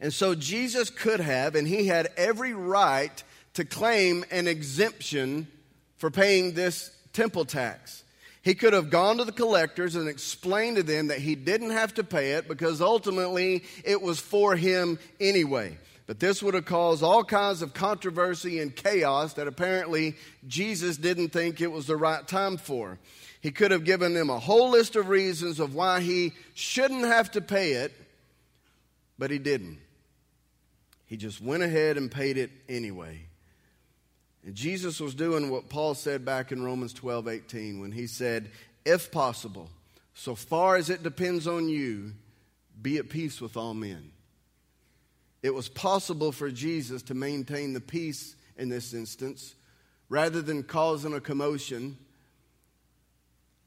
And 0.00 0.12
so 0.12 0.34
Jesus 0.34 0.90
could 0.90 1.20
have, 1.20 1.54
and 1.54 1.66
he 1.66 1.86
had 1.86 2.08
every 2.16 2.54
right 2.54 3.22
to 3.54 3.64
claim 3.64 4.24
an 4.30 4.46
exemption 4.46 5.48
for 5.96 6.10
paying 6.10 6.54
this 6.54 6.96
temple 7.12 7.44
tax. 7.44 8.04
He 8.48 8.54
could 8.54 8.72
have 8.72 8.88
gone 8.88 9.18
to 9.18 9.26
the 9.26 9.32
collectors 9.32 9.94
and 9.94 10.08
explained 10.08 10.76
to 10.78 10.82
them 10.82 11.08
that 11.08 11.18
he 11.18 11.34
didn't 11.34 11.68
have 11.68 11.92
to 11.92 12.02
pay 12.02 12.32
it 12.32 12.48
because 12.48 12.80
ultimately 12.80 13.62
it 13.84 14.00
was 14.00 14.20
for 14.20 14.56
him 14.56 14.98
anyway. 15.20 15.76
But 16.06 16.18
this 16.18 16.42
would 16.42 16.54
have 16.54 16.64
caused 16.64 17.02
all 17.02 17.22
kinds 17.24 17.60
of 17.60 17.74
controversy 17.74 18.58
and 18.60 18.74
chaos 18.74 19.34
that 19.34 19.48
apparently 19.48 20.16
Jesus 20.46 20.96
didn't 20.96 21.28
think 21.28 21.60
it 21.60 21.70
was 21.70 21.86
the 21.86 21.98
right 21.98 22.26
time 22.26 22.56
for. 22.56 22.98
He 23.42 23.50
could 23.50 23.70
have 23.70 23.84
given 23.84 24.14
them 24.14 24.30
a 24.30 24.38
whole 24.38 24.70
list 24.70 24.96
of 24.96 25.10
reasons 25.10 25.60
of 25.60 25.74
why 25.74 26.00
he 26.00 26.32
shouldn't 26.54 27.04
have 27.04 27.30
to 27.32 27.42
pay 27.42 27.72
it, 27.72 27.92
but 29.18 29.30
he 29.30 29.38
didn't. 29.38 29.78
He 31.04 31.18
just 31.18 31.42
went 31.42 31.62
ahead 31.62 31.98
and 31.98 32.10
paid 32.10 32.38
it 32.38 32.50
anyway. 32.66 33.27
And 34.44 34.54
Jesus 34.54 35.00
was 35.00 35.14
doing 35.14 35.50
what 35.50 35.68
Paul 35.68 35.94
said 35.94 36.24
back 36.24 36.52
in 36.52 36.62
Romans 36.62 36.92
12 36.92 37.28
18 37.28 37.80
when 37.80 37.92
he 37.92 38.06
said, 38.06 38.50
If 38.84 39.10
possible, 39.10 39.68
so 40.14 40.34
far 40.34 40.76
as 40.76 40.90
it 40.90 41.02
depends 41.02 41.46
on 41.46 41.68
you, 41.68 42.12
be 42.80 42.98
at 42.98 43.08
peace 43.08 43.40
with 43.40 43.56
all 43.56 43.74
men. 43.74 44.12
It 45.42 45.54
was 45.54 45.68
possible 45.68 46.32
for 46.32 46.50
Jesus 46.50 47.02
to 47.04 47.14
maintain 47.14 47.72
the 47.72 47.80
peace 47.80 48.34
in 48.56 48.68
this 48.68 48.92
instance 48.92 49.54
rather 50.08 50.42
than 50.42 50.62
causing 50.62 51.14
a 51.14 51.20
commotion. 51.20 51.96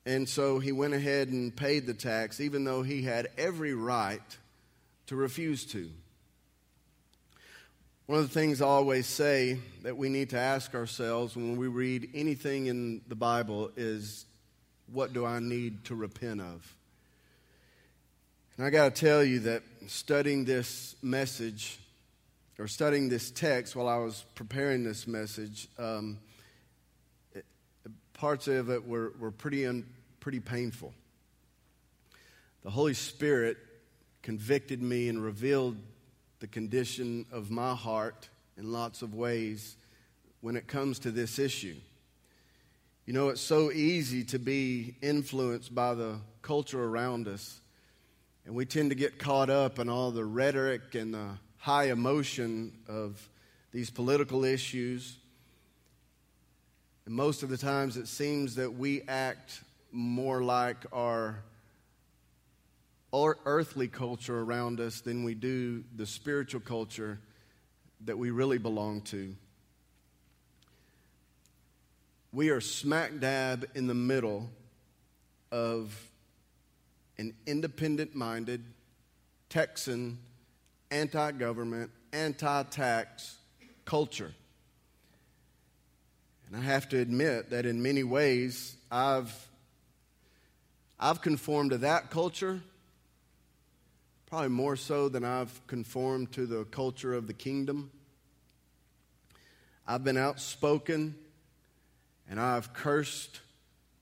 And 0.05 0.27
so 0.27 0.59
he 0.59 0.71
went 0.71 0.93
ahead 0.93 1.29
and 1.29 1.55
paid 1.55 1.85
the 1.85 1.93
tax, 1.93 2.41
even 2.41 2.63
though 2.63 2.81
he 2.81 3.03
had 3.03 3.29
every 3.37 3.73
right 3.73 4.37
to 5.07 5.15
refuse 5.15 5.65
to. 5.67 5.89
One 8.11 8.19
of 8.19 8.27
the 8.27 8.33
things 8.37 8.61
I 8.61 8.65
always 8.65 9.07
say 9.07 9.57
that 9.83 9.95
we 9.95 10.09
need 10.09 10.31
to 10.31 10.37
ask 10.37 10.75
ourselves 10.75 11.33
when 11.37 11.55
we 11.55 11.69
read 11.69 12.09
anything 12.13 12.65
in 12.65 12.99
the 13.07 13.15
Bible 13.15 13.71
is 13.77 14.25
what 14.91 15.13
do 15.13 15.25
I 15.25 15.39
need 15.39 15.85
to 15.85 15.95
repent 15.95 16.41
of? 16.41 16.75
And 18.57 18.65
I 18.65 18.69
got 18.69 18.93
to 18.93 19.01
tell 19.01 19.23
you 19.23 19.39
that 19.39 19.63
studying 19.87 20.43
this 20.43 20.97
message 21.01 21.79
or 22.59 22.67
studying 22.67 23.07
this 23.07 23.31
text 23.31 23.77
while 23.77 23.87
I 23.87 23.99
was 23.99 24.25
preparing 24.35 24.83
this 24.83 25.07
message, 25.07 25.69
um, 25.79 26.19
it, 27.33 27.45
parts 28.11 28.49
of 28.49 28.69
it 28.69 28.85
were, 28.85 29.13
were 29.21 29.31
pretty, 29.31 29.65
un, 29.65 29.85
pretty 30.19 30.41
painful. 30.41 30.93
The 32.63 32.71
Holy 32.71 32.93
Spirit 32.93 33.55
convicted 34.21 34.81
me 34.81 35.07
and 35.07 35.23
revealed 35.23 35.77
the 36.41 36.47
condition 36.47 37.23
of 37.31 37.51
my 37.51 37.75
heart 37.75 38.27
in 38.57 38.73
lots 38.73 39.03
of 39.03 39.13
ways 39.13 39.77
when 40.41 40.55
it 40.55 40.67
comes 40.67 40.97
to 40.97 41.11
this 41.11 41.37
issue. 41.37 41.75
You 43.05 43.13
know, 43.13 43.29
it's 43.29 43.41
so 43.41 43.71
easy 43.71 44.23
to 44.25 44.39
be 44.39 44.95
influenced 45.03 45.73
by 45.73 45.93
the 45.93 46.15
culture 46.41 46.83
around 46.83 47.27
us, 47.27 47.61
and 48.45 48.55
we 48.55 48.65
tend 48.65 48.89
to 48.89 48.95
get 48.95 49.19
caught 49.19 49.51
up 49.51 49.77
in 49.77 49.87
all 49.87 50.09
the 50.09 50.25
rhetoric 50.25 50.95
and 50.95 51.13
the 51.13 51.27
high 51.57 51.91
emotion 51.91 52.73
of 52.87 53.29
these 53.71 53.91
political 53.91 54.43
issues. 54.43 55.17
And 57.05 57.13
most 57.13 57.43
of 57.43 57.49
the 57.49 57.57
times 57.57 57.97
it 57.97 58.07
seems 58.07 58.55
that 58.55 58.73
we 58.73 59.03
act 59.07 59.61
more 59.91 60.41
like 60.43 60.87
our 60.91 61.43
earthly 63.13 63.87
culture 63.87 64.39
around 64.39 64.79
us 64.79 65.01
than 65.01 65.23
we 65.23 65.35
do 65.35 65.83
the 65.95 66.05
spiritual 66.05 66.61
culture 66.61 67.19
that 68.05 68.17
we 68.17 68.31
really 68.31 68.57
belong 68.57 69.01
to. 69.01 69.35
We 72.33 72.49
are 72.49 72.61
smack 72.61 73.19
dab 73.19 73.67
in 73.75 73.87
the 73.87 73.93
middle 73.93 74.49
of 75.51 75.93
an 77.17 77.33
independent 77.45 78.15
minded, 78.15 78.63
Texan, 79.49 80.17
anti 80.89 81.31
government, 81.33 81.91
anti 82.13 82.63
tax 82.63 83.37
culture. 83.83 84.33
And 86.47 86.55
I 86.55 86.61
have 86.61 86.87
to 86.89 86.99
admit 86.99 87.49
that 87.49 87.65
in 87.65 87.81
many 87.81 88.03
ways, 88.03 88.77
I've, 88.89 89.33
I've 90.99 91.21
conformed 91.21 91.71
to 91.71 91.77
that 91.79 92.09
culture 92.09 92.61
probably 94.31 94.47
more 94.47 94.77
so 94.77 95.09
than 95.09 95.25
I've 95.25 95.67
conformed 95.67 96.31
to 96.31 96.45
the 96.45 96.63
culture 96.63 97.13
of 97.13 97.27
the 97.27 97.33
kingdom. 97.33 97.91
I've 99.85 100.05
been 100.05 100.15
outspoken 100.15 101.15
and 102.29 102.39
I've 102.39 102.71
cursed 102.71 103.41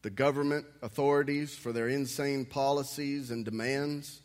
the 0.04 0.12
government 0.12 0.68
authorities 0.84 1.56
for 1.56 1.72
their 1.72 1.88
insane 1.88 2.46
policies 2.46 3.32
and 3.32 3.44
demands. 3.44 4.22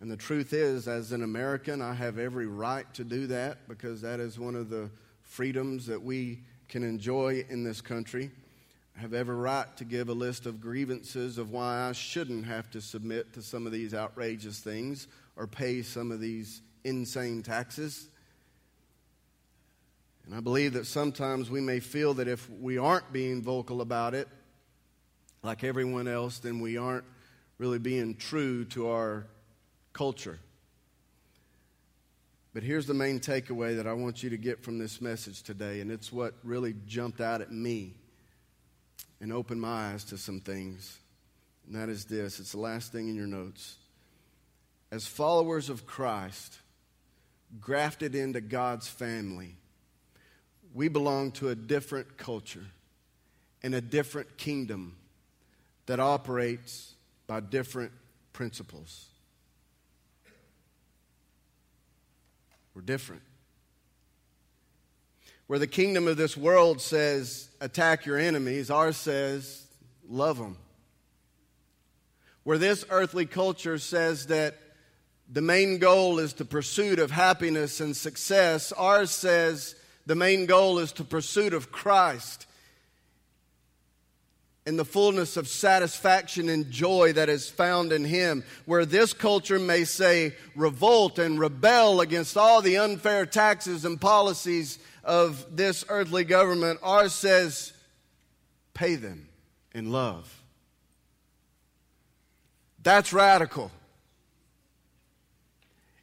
And 0.00 0.10
the 0.10 0.16
truth 0.16 0.52
is, 0.52 0.88
as 0.88 1.12
an 1.12 1.22
American, 1.22 1.80
I 1.80 1.94
have 1.94 2.18
every 2.18 2.48
right 2.48 2.92
to 2.94 3.04
do 3.04 3.28
that 3.28 3.68
because 3.68 4.00
that 4.00 4.18
is 4.18 4.36
one 4.36 4.56
of 4.56 4.68
the 4.68 4.90
freedoms 5.22 5.86
that 5.86 6.02
we 6.02 6.40
can 6.68 6.82
enjoy 6.82 7.44
in 7.48 7.62
this 7.62 7.80
country 7.80 8.32
have 8.96 9.14
every 9.14 9.34
right 9.34 9.74
to 9.76 9.84
give 9.84 10.08
a 10.08 10.12
list 10.12 10.46
of 10.46 10.60
grievances 10.60 11.38
of 11.38 11.50
why 11.50 11.88
I 11.88 11.92
shouldn't 11.92 12.44
have 12.44 12.70
to 12.72 12.80
submit 12.80 13.32
to 13.34 13.42
some 13.42 13.66
of 13.66 13.72
these 13.72 13.94
outrageous 13.94 14.60
things 14.60 15.08
or 15.36 15.46
pay 15.46 15.82
some 15.82 16.10
of 16.12 16.20
these 16.20 16.60
insane 16.84 17.42
taxes. 17.42 18.08
And 20.26 20.34
I 20.34 20.40
believe 20.40 20.74
that 20.74 20.86
sometimes 20.86 21.50
we 21.50 21.60
may 21.60 21.80
feel 21.80 22.14
that 22.14 22.28
if 22.28 22.48
we 22.50 22.78
aren't 22.78 23.12
being 23.12 23.42
vocal 23.42 23.80
about 23.80 24.14
it, 24.14 24.28
like 25.42 25.64
everyone 25.64 26.06
else, 26.06 26.38
then 26.38 26.60
we 26.60 26.76
aren't 26.76 27.04
really 27.58 27.78
being 27.78 28.14
true 28.14 28.64
to 28.66 28.88
our 28.88 29.26
culture. 29.92 30.38
But 32.54 32.62
here's 32.62 32.86
the 32.86 32.94
main 32.94 33.18
takeaway 33.18 33.76
that 33.76 33.86
I 33.86 33.94
want 33.94 34.22
you 34.22 34.30
to 34.30 34.36
get 34.36 34.62
from 34.62 34.78
this 34.78 35.00
message 35.00 35.42
today, 35.42 35.80
and 35.80 35.90
it's 35.90 36.12
what 36.12 36.34
really 36.44 36.74
jumped 36.86 37.20
out 37.20 37.40
at 37.40 37.50
me 37.50 37.94
and 39.22 39.32
open 39.32 39.58
my 39.58 39.92
eyes 39.92 40.02
to 40.02 40.18
some 40.18 40.40
things. 40.40 40.98
And 41.66 41.76
that 41.76 41.88
is 41.88 42.04
this 42.04 42.40
it's 42.40 42.52
the 42.52 42.58
last 42.58 42.92
thing 42.92 43.08
in 43.08 43.14
your 43.14 43.28
notes. 43.28 43.76
As 44.90 45.06
followers 45.06 45.70
of 45.70 45.86
Christ, 45.86 46.58
grafted 47.58 48.14
into 48.14 48.42
God's 48.42 48.88
family, 48.88 49.54
we 50.74 50.88
belong 50.88 51.30
to 51.32 51.48
a 51.48 51.54
different 51.54 52.18
culture 52.18 52.66
and 53.62 53.74
a 53.74 53.80
different 53.80 54.36
kingdom 54.36 54.96
that 55.86 56.00
operates 56.00 56.94
by 57.26 57.40
different 57.40 57.92
principles. 58.32 59.06
We're 62.74 62.82
different. 62.82 63.22
Where 65.52 65.58
the 65.58 65.66
kingdom 65.66 66.08
of 66.08 66.16
this 66.16 66.34
world 66.34 66.80
says, 66.80 67.50
attack 67.60 68.06
your 68.06 68.16
enemies, 68.16 68.70
ours 68.70 68.96
says, 68.96 69.66
love 70.08 70.38
them. 70.38 70.56
Where 72.42 72.56
this 72.56 72.86
earthly 72.88 73.26
culture 73.26 73.76
says 73.76 74.28
that 74.28 74.56
the 75.30 75.42
main 75.42 75.76
goal 75.76 76.20
is 76.20 76.32
the 76.32 76.46
pursuit 76.46 76.98
of 76.98 77.10
happiness 77.10 77.82
and 77.82 77.94
success, 77.94 78.72
ours 78.72 79.10
says 79.10 79.74
the 80.06 80.14
main 80.14 80.46
goal 80.46 80.78
is 80.78 80.90
the 80.92 81.04
pursuit 81.04 81.52
of 81.52 81.70
Christ 81.70 82.46
and 84.64 84.78
the 84.78 84.84
fullness 84.84 85.36
of 85.36 85.48
satisfaction 85.48 86.48
and 86.48 86.70
joy 86.70 87.12
that 87.14 87.28
is 87.28 87.50
found 87.50 87.92
in 87.92 88.04
Him. 88.04 88.44
Where 88.64 88.86
this 88.86 89.12
culture 89.12 89.58
may 89.58 89.84
say, 89.84 90.34
revolt 90.54 91.18
and 91.18 91.38
rebel 91.38 92.00
against 92.00 92.36
all 92.36 92.62
the 92.62 92.78
unfair 92.78 93.26
taxes 93.26 93.84
and 93.84 94.00
policies 94.00 94.78
of 95.02 95.44
this 95.56 95.84
earthly 95.88 96.24
government, 96.24 96.78
ours 96.82 97.12
says, 97.12 97.72
pay 98.72 98.94
them 98.94 99.28
in 99.74 99.90
love. 99.90 100.42
That's 102.82 103.12
radical. 103.12 103.70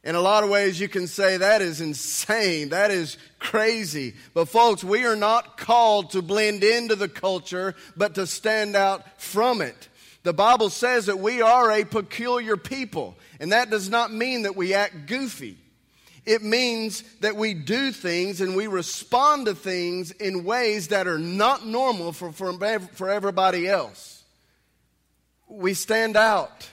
In 0.02 0.14
a 0.14 0.20
lot 0.20 0.44
of 0.44 0.50
ways, 0.50 0.80
you 0.80 0.88
can 0.88 1.06
say 1.06 1.36
that 1.36 1.60
is 1.60 1.82
insane. 1.82 2.70
That 2.70 2.90
is 2.90 3.18
crazy. 3.38 4.14
But, 4.32 4.48
folks, 4.48 4.82
we 4.82 5.04
are 5.04 5.16
not 5.16 5.58
called 5.58 6.10
to 6.12 6.22
blend 6.22 6.64
into 6.64 6.96
the 6.96 7.08
culture, 7.08 7.74
but 7.96 8.14
to 8.14 8.26
stand 8.26 8.76
out 8.76 9.20
from 9.20 9.60
it. 9.60 9.88
The 10.22 10.32
Bible 10.32 10.70
says 10.70 11.06
that 11.06 11.18
we 11.18 11.42
are 11.42 11.70
a 11.70 11.84
peculiar 11.84 12.56
people, 12.56 13.16
and 13.40 13.52
that 13.52 13.70
does 13.70 13.90
not 13.90 14.12
mean 14.12 14.42
that 14.42 14.56
we 14.56 14.72
act 14.72 15.06
goofy. 15.06 15.58
It 16.26 16.42
means 16.42 17.02
that 17.20 17.36
we 17.36 17.54
do 17.54 17.92
things 17.92 18.40
and 18.40 18.54
we 18.54 18.66
respond 18.66 19.46
to 19.46 19.54
things 19.54 20.10
in 20.10 20.44
ways 20.44 20.88
that 20.88 21.08
are 21.08 21.18
not 21.18 21.66
normal 21.66 22.12
for, 22.12 22.30
for, 22.32 22.52
for 22.92 23.08
everybody 23.10 23.66
else. 23.66 24.22
We 25.48 25.74
stand 25.74 26.16
out. 26.16 26.68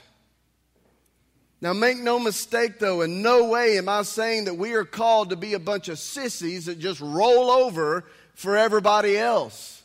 Now, 1.60 1.72
make 1.72 1.98
no 1.98 2.20
mistake, 2.20 2.78
though, 2.78 3.00
in 3.00 3.20
no 3.20 3.48
way 3.48 3.78
am 3.78 3.88
I 3.88 4.02
saying 4.02 4.44
that 4.44 4.54
we 4.54 4.74
are 4.74 4.84
called 4.84 5.30
to 5.30 5.36
be 5.36 5.54
a 5.54 5.58
bunch 5.58 5.88
of 5.88 5.98
sissies 5.98 6.66
that 6.66 6.78
just 6.78 7.00
roll 7.00 7.50
over 7.50 8.04
for 8.34 8.56
everybody 8.56 9.18
else. 9.18 9.82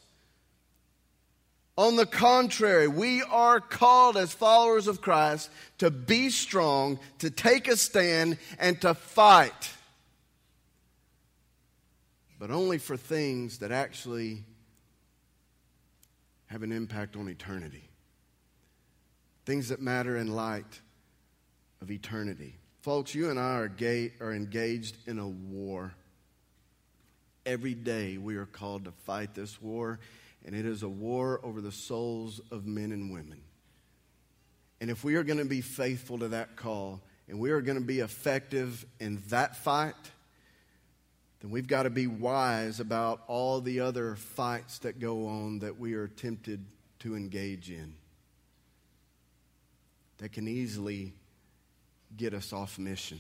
On 1.75 1.95
the 1.95 2.05
contrary, 2.05 2.87
we 2.87 3.23
are 3.23 3.59
called 3.59 4.15
as 4.15 4.31
followers 4.31 4.87
of 4.87 5.01
Christ 5.01 5.49
to 5.79 5.89
be 5.89 6.29
strong, 6.29 6.99
to 7.17 7.31
take 7.31 7.67
a 7.67 7.75
stand, 7.75 8.37
and 8.59 8.79
to 8.81 8.93
fight. 8.93 9.71
But 12.37 12.51
only 12.51 12.77
for 12.77 12.95
things 12.95 13.57
that 13.59 13.71
actually 13.71 14.43
have 16.47 16.61
an 16.61 16.71
impact 16.71 17.15
on 17.15 17.27
eternity. 17.27 17.89
Things 19.45 19.69
that 19.69 19.81
matter 19.81 20.15
in 20.15 20.27
light 20.27 20.81
of 21.83 21.91
eternity. 21.91 22.55
Folks, 22.81 23.13
you 23.13 23.29
and 23.29 23.37
I 23.37 23.55
are, 23.55 23.67
gay, 23.67 24.13
are 24.21 24.33
engaged 24.33 24.95
in 25.05 25.19
a 25.19 25.27
war. 25.27 25.93
Every 27.45 27.73
day 27.73 28.17
we 28.17 28.37
are 28.37 28.45
called 28.45 28.85
to 28.85 28.91
fight 28.91 29.35
this 29.35 29.61
war, 29.61 29.99
and 30.45 30.55
it 30.55 30.65
is 30.65 30.81
a 30.81 30.89
war 30.89 31.41
over 31.43 31.59
the 31.59 31.73
souls 31.73 32.39
of 32.51 32.65
men 32.65 32.93
and 32.93 33.13
women. 33.13 33.41
And 34.79 34.89
if 34.89 35.03
we 35.03 35.15
are 35.15 35.23
going 35.23 35.39
to 35.39 35.45
be 35.45 35.59
faithful 35.59 36.19
to 36.19 36.29
that 36.29 36.55
call, 36.55 37.01
and 37.27 37.37
we 37.37 37.51
are 37.51 37.61
going 37.61 37.77
to 37.77 37.85
be 37.85 37.99
effective 37.99 38.85
in 39.01 39.21
that 39.27 39.57
fight, 39.57 39.95
then 41.41 41.51
we've 41.51 41.67
got 41.67 41.83
to 41.83 41.89
be 41.89 42.07
wise 42.07 42.79
about 42.79 43.23
all 43.27 43.59
the 43.59 43.81
other 43.81 44.15
fights 44.15 44.79
that 44.79 44.99
go 44.99 45.27
on 45.27 45.59
that 45.59 45.77
we 45.77 45.95
are 45.95 46.07
tempted 46.07 46.65
to 46.99 47.17
engage 47.17 47.69
in 47.69 47.93
that 50.19 50.31
can 50.31 50.47
easily 50.47 51.13
get 52.17 52.33
us 52.33 52.53
off 52.53 52.77
mission. 52.77 53.19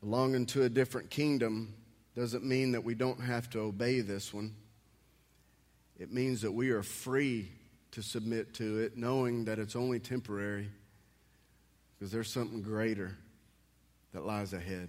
Belonging 0.00 0.46
to 0.46 0.62
a 0.62 0.68
different 0.68 1.10
kingdom 1.10 1.74
doesn't 2.14 2.44
mean 2.44 2.72
that 2.72 2.84
we 2.84 2.94
don't 2.94 3.20
have 3.20 3.50
to 3.50 3.60
obey 3.60 4.00
this 4.00 4.32
one. 4.32 4.54
It 5.98 6.12
means 6.12 6.42
that 6.42 6.52
we 6.52 6.70
are 6.70 6.82
free 6.82 7.50
to 7.92 8.02
submit 8.02 8.54
to 8.54 8.78
it, 8.78 8.96
knowing 8.96 9.46
that 9.46 9.58
it's 9.58 9.74
only 9.74 9.98
temporary 9.98 10.68
because 11.98 12.12
there's 12.12 12.30
something 12.30 12.62
greater 12.62 13.16
that 14.12 14.24
lies 14.24 14.52
ahead. 14.52 14.88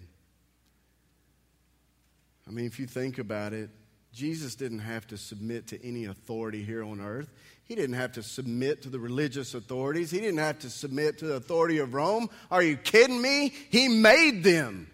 I 2.48 2.52
mean, 2.52 2.66
if 2.66 2.80
you 2.80 2.88
think 2.88 3.18
about 3.18 3.54
it, 3.54 3.70
Jesus 4.12 4.56
didn't 4.56 4.80
have 4.80 5.08
to 5.08 5.18
submit 5.18 5.68
to 5.68 5.86
any 5.86 6.06
authority 6.06 6.64
here 6.64 6.84
on 6.84 7.00
earth. 7.00 7.30
He 7.70 7.76
didn't 7.76 7.98
have 7.98 8.14
to 8.14 8.24
submit 8.24 8.82
to 8.82 8.90
the 8.90 8.98
religious 8.98 9.54
authorities. 9.54 10.10
He 10.10 10.20
didn't 10.20 10.40
have 10.40 10.58
to 10.60 10.72
submit 10.72 11.20
to 11.20 11.28
the 11.28 11.36
authority 11.36 11.78
of 11.78 11.94
Rome. 11.94 12.28
Are 12.50 12.64
you 12.64 12.76
kidding 12.76 13.22
me? 13.22 13.54
He 13.70 13.88
made 13.88 14.44
them. 14.44 14.90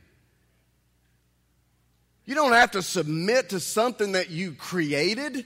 You 2.25 2.35
don't 2.35 2.51
have 2.51 2.71
to 2.71 2.81
submit 2.81 3.51
to 3.51 3.61
something 3.61 4.11
that 4.11 4.29
you 4.29 4.51
created. 4.51 5.45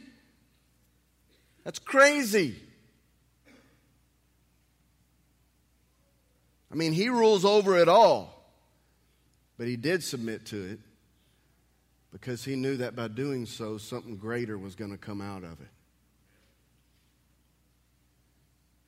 That's 1.63 1.77
crazy. 1.77 2.55
I 6.71 6.75
mean, 6.75 6.93
he 6.93 7.09
rules 7.09 7.45
over 7.45 7.77
it 7.77 7.87
all, 7.87 8.43
but 9.55 9.67
he 9.67 9.75
did 9.75 10.03
submit 10.03 10.47
to 10.47 10.65
it 10.65 10.79
because 12.11 12.43
he 12.43 12.55
knew 12.55 12.77
that 12.77 12.95
by 12.95 13.07
doing 13.07 13.45
so, 13.45 13.77
something 13.77 14.17
greater 14.17 14.57
was 14.57 14.73
going 14.73 14.91
to 14.91 14.97
come 14.97 15.21
out 15.21 15.43
of 15.43 15.61
it. 15.61 15.69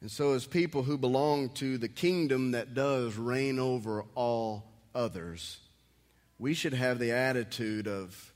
And 0.02 0.10
so, 0.10 0.34
as 0.34 0.48
people 0.48 0.82
who 0.82 0.98
belong 0.98 1.50
to 1.56 1.78
the 1.78 1.88
kingdom 1.88 2.52
that 2.52 2.74
does 2.74 3.16
reign 3.18 3.60
over 3.60 4.04
all 4.16 4.66
others, 4.96 5.60
we 6.40 6.56
should 6.56 6.74
have 6.74 6.98
the 6.98 7.12
attitude 7.12 7.88
of, 7.88 8.34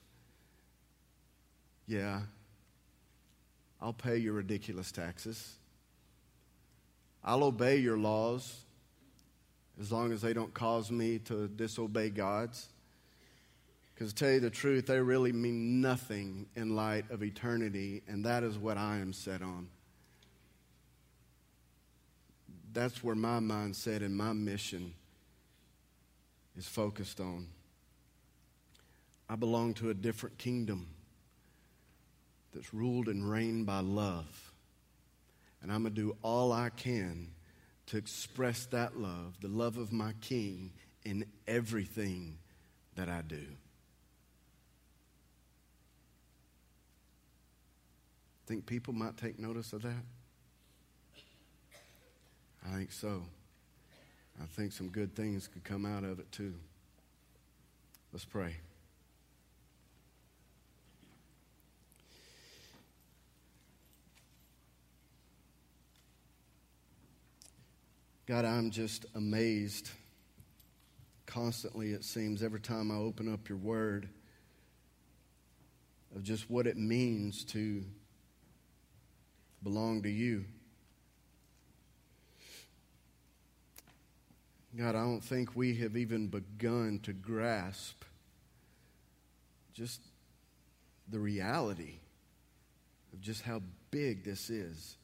yeah, 1.87 2.21
I'll 3.81 3.93
pay 3.93 4.17
your 4.17 4.33
ridiculous 4.33 4.91
taxes. 4.91 5.55
I'll 7.23 7.43
obey 7.43 7.77
your 7.77 7.97
laws 7.97 8.61
as 9.79 9.91
long 9.91 10.11
as 10.11 10.21
they 10.21 10.33
don't 10.33 10.53
cause 10.53 10.91
me 10.91 11.17
to 11.19 11.47
disobey 11.47 12.11
God's. 12.11 12.67
Because 13.93 14.13
to 14.13 14.23
tell 14.23 14.33
you 14.33 14.39
the 14.39 14.49
truth, 14.51 14.85
they 14.85 14.99
really 14.99 15.31
mean 15.31 15.81
nothing 15.81 16.45
in 16.55 16.75
light 16.75 17.09
of 17.09 17.23
eternity, 17.23 18.03
and 18.07 18.23
that 18.25 18.43
is 18.43 18.57
what 18.57 18.77
I 18.77 18.97
am 18.97 19.13
set 19.13 19.41
on. 19.41 19.67
That's 22.75 23.01
where 23.01 23.15
my 23.15 23.39
mindset 23.39 24.03
and 24.03 24.13
my 24.15 24.33
mission 24.33 24.93
is 26.57 26.67
focused 26.67 27.21
on. 27.21 27.47
I 29.29 29.37
belong 29.37 29.73
to 29.75 29.89
a 29.89 29.93
different 29.93 30.37
kingdom 30.37 30.87
that's 32.53 32.73
ruled 32.73 33.07
and 33.07 33.27
reigned 33.27 33.65
by 33.65 33.79
love. 33.79 34.51
And 35.61 35.71
I'm 35.71 35.83
going 35.83 35.95
to 35.95 36.01
do 36.01 36.17
all 36.21 36.51
I 36.51 36.69
can 36.69 37.29
to 37.87 37.97
express 37.97 38.65
that 38.67 38.99
love, 38.99 39.37
the 39.39 39.47
love 39.47 39.77
of 39.77 39.93
my 39.93 40.11
King, 40.19 40.73
in 41.05 41.25
everything 41.47 42.37
that 42.95 43.07
I 43.07 43.21
do. 43.21 43.45
Think 48.47 48.65
people 48.65 48.93
might 48.93 49.15
take 49.15 49.39
notice 49.39 49.71
of 49.71 49.81
that? 49.83 50.03
I 52.65 52.77
think 52.77 52.91
so. 52.91 53.23
I 54.41 54.45
think 54.45 54.71
some 54.71 54.89
good 54.89 55.15
things 55.15 55.47
could 55.47 55.63
come 55.63 55.85
out 55.85 56.03
of 56.03 56.19
it 56.19 56.31
too. 56.31 56.53
Let's 58.11 58.25
pray. 58.25 58.55
God, 68.25 68.43
I'm 68.43 68.71
just 68.71 69.05
amazed 69.13 69.91
constantly, 71.27 71.91
it 71.91 72.03
seems, 72.03 72.41
every 72.41 72.59
time 72.59 72.89
I 72.89 72.95
open 72.95 73.31
up 73.31 73.47
your 73.49 73.59
word 73.59 74.09
of 76.15 76.23
just 76.23 76.49
what 76.49 76.65
it 76.65 76.77
means 76.77 77.43
to 77.45 77.83
belong 79.61 80.01
to 80.03 80.09
you. 80.09 80.45
God, 84.77 84.89
I 84.89 85.03
don't 85.03 85.23
think 85.23 85.55
we 85.55 85.75
have 85.75 85.95
even 85.95 86.27
begun 86.27 86.99
to 87.03 87.13
grasp 87.13 88.03
just 89.73 90.01
the 91.09 91.19
reality 91.19 91.93
of 93.13 93.21
just 93.21 93.41
how 93.43 93.61
big 93.91 94.25
this 94.25 94.49
is, 94.49 94.97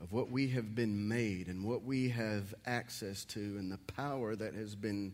of 0.00 0.12
what 0.12 0.30
we 0.30 0.48
have 0.50 0.76
been 0.76 1.08
made 1.08 1.48
and 1.48 1.64
what 1.64 1.82
we 1.82 2.10
have 2.10 2.54
access 2.66 3.24
to, 3.24 3.40
and 3.40 3.72
the 3.72 3.78
power 3.94 4.36
that 4.36 4.54
has 4.54 4.76
been 4.76 5.12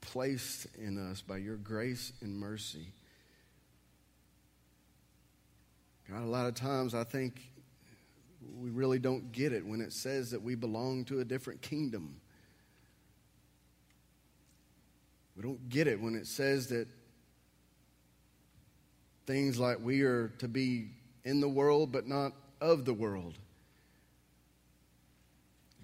placed 0.00 0.66
in 0.76 0.98
us 0.98 1.22
by 1.22 1.36
your 1.36 1.56
grace 1.56 2.12
and 2.20 2.36
mercy. 2.36 2.86
God, 6.10 6.22
a 6.22 6.26
lot 6.26 6.46
of 6.46 6.54
times 6.54 6.96
I 6.96 7.04
think 7.04 7.40
we 8.60 8.70
really 8.70 8.98
don't 8.98 9.30
get 9.30 9.52
it 9.52 9.64
when 9.64 9.80
it 9.80 9.92
says 9.92 10.32
that 10.32 10.42
we 10.42 10.56
belong 10.56 11.04
to 11.06 11.20
a 11.20 11.24
different 11.24 11.62
kingdom. 11.62 12.20
We 15.36 15.42
don't 15.42 15.68
get 15.68 15.86
it 15.86 16.00
when 16.00 16.14
it 16.14 16.26
says 16.26 16.68
that 16.68 16.86
things 19.26 19.58
like 19.58 19.78
we 19.80 20.02
are 20.02 20.28
to 20.38 20.48
be 20.48 20.90
in 21.24 21.40
the 21.40 21.48
world 21.48 21.90
but 21.92 22.06
not 22.06 22.32
of 22.60 22.84
the 22.84 22.94
world. 22.94 23.38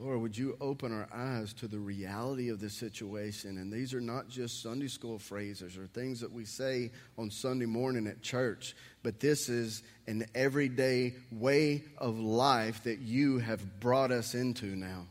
Lord, 0.01 0.23
would 0.23 0.39
you 0.39 0.57
open 0.63 0.95
our 0.95 1.09
eyes 1.13 1.53
to 1.55 1.69
the 1.69 1.79
reality 1.79 2.49
of 2.49 2.59
this 2.59 2.79
situation? 2.79 3.59
And 3.59 3.71
these 3.71 3.93
are 3.93 4.01
not 4.01 4.31
just 4.31 4.63
Sunday 4.63 4.89
school 4.89 5.19
phrases 5.19 5.77
or 5.77 5.89
things 5.89 6.21
that 6.21 6.33
we 6.33 6.47
say 6.47 6.91
on 7.19 7.31
Sunday 7.31 7.67
morning 7.67 8.07
at 8.07 8.23
church, 8.23 8.75
but 9.03 9.21
this 9.21 9.51
is 9.51 9.83
an 10.07 10.25
everyday 10.35 11.13
way 11.31 11.85
of 11.99 12.19
life 12.19 12.85
that 12.85 13.01
you 13.01 13.41
have 13.41 13.79
brought 13.79 14.11
us 14.11 14.33
into 14.33 14.75
now. 14.75 15.07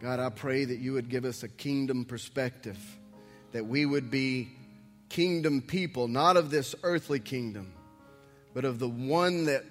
God, 0.00 0.18
I 0.18 0.30
pray 0.30 0.64
that 0.64 0.78
you 0.78 0.94
would 0.94 1.10
give 1.10 1.26
us 1.26 1.42
a 1.42 1.48
kingdom 1.48 2.06
perspective, 2.06 2.78
that 3.52 3.66
we 3.66 3.84
would 3.84 4.10
be 4.10 4.48
kingdom 5.10 5.60
people, 5.60 6.08
not 6.08 6.38
of 6.38 6.50
this 6.50 6.74
earthly 6.82 7.20
kingdom, 7.20 7.74
but 8.54 8.64
of 8.64 8.78
the 8.78 8.88
one 8.88 9.44
that 9.44 9.64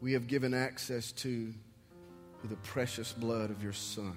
we 0.00 0.14
have 0.14 0.26
given 0.26 0.52
access 0.52 1.12
to 1.12 1.54
through 2.40 2.50
the 2.50 2.56
precious 2.56 3.12
blood 3.12 3.50
of 3.50 3.62
your 3.62 3.72
Son. 3.72 4.16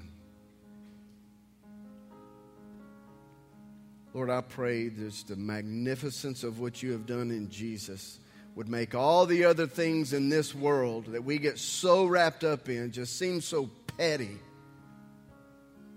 Lord, 4.16 4.32
I 4.32 4.42
pray 4.42 4.90
that 4.90 5.24
the 5.28 5.36
magnificence 5.36 6.44
of 6.44 6.60
what 6.60 6.82
you 6.82 6.92
have 6.92 7.06
done 7.06 7.30
in 7.30 7.50
Jesus 7.50 8.20
would 8.56 8.68
make 8.68 8.94
all 8.96 9.26
the 9.26 9.46
other 9.46 9.68
things 9.68 10.14
in 10.14 10.30
this 10.30 10.54
world 10.54 11.06
that 11.08 11.24
we 11.24 11.38
get 11.38 11.58
so 11.58 12.06
wrapped 12.06 12.44
up 12.44 12.68
in 12.68 12.92
just 12.92 13.18
seem 13.18 13.42
so 13.42 13.70
petty 13.98 14.38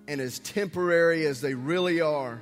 and 0.07 0.21
as 0.21 0.39
temporary 0.39 1.27
as 1.27 1.41
they 1.41 1.55
really 1.55 2.01
are, 2.01 2.41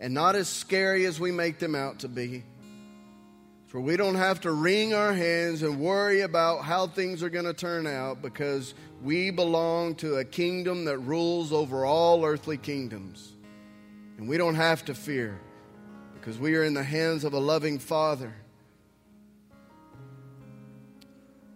and 0.00 0.14
not 0.14 0.36
as 0.36 0.48
scary 0.48 1.04
as 1.04 1.18
we 1.18 1.32
make 1.32 1.58
them 1.58 1.74
out 1.74 2.00
to 2.00 2.08
be. 2.08 2.44
For 3.66 3.80
we 3.80 3.96
don't 3.96 4.16
have 4.16 4.40
to 4.42 4.52
wring 4.52 4.92
our 4.94 5.14
hands 5.14 5.62
and 5.62 5.80
worry 5.80 6.20
about 6.20 6.62
how 6.62 6.86
things 6.86 7.22
are 7.22 7.30
going 7.30 7.46
to 7.46 7.54
turn 7.54 7.86
out 7.86 8.20
because 8.20 8.74
we 9.02 9.30
belong 9.30 9.94
to 9.96 10.16
a 10.16 10.24
kingdom 10.24 10.84
that 10.84 10.98
rules 10.98 11.52
over 11.52 11.86
all 11.86 12.24
earthly 12.24 12.58
kingdoms. 12.58 13.32
And 14.18 14.28
we 14.28 14.36
don't 14.36 14.56
have 14.56 14.84
to 14.84 14.94
fear 14.94 15.40
because 16.22 16.38
we 16.38 16.54
are 16.54 16.62
in 16.62 16.72
the 16.72 16.84
hands 16.84 17.24
of 17.24 17.32
a 17.32 17.38
loving 17.38 17.80
Father. 17.80 18.32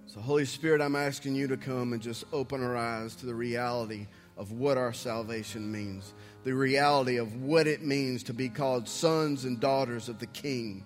So, 0.06 0.18
Holy 0.20 0.44
Spirit, 0.44 0.80
I'm 0.80 0.96
asking 0.96 1.36
you 1.36 1.46
to 1.46 1.56
come 1.56 1.92
and 1.92 2.02
just 2.02 2.24
open 2.32 2.64
our 2.64 2.76
eyes 2.76 3.14
to 3.16 3.26
the 3.26 3.34
reality 3.34 4.08
of 4.36 4.50
what 4.50 4.76
our 4.76 4.92
salvation 4.92 5.70
means, 5.70 6.14
the 6.42 6.52
reality 6.52 7.18
of 7.18 7.42
what 7.42 7.68
it 7.68 7.82
means 7.82 8.24
to 8.24 8.34
be 8.34 8.48
called 8.48 8.88
sons 8.88 9.44
and 9.44 9.60
daughters 9.60 10.08
of 10.08 10.18
the 10.18 10.26
King. 10.26 10.84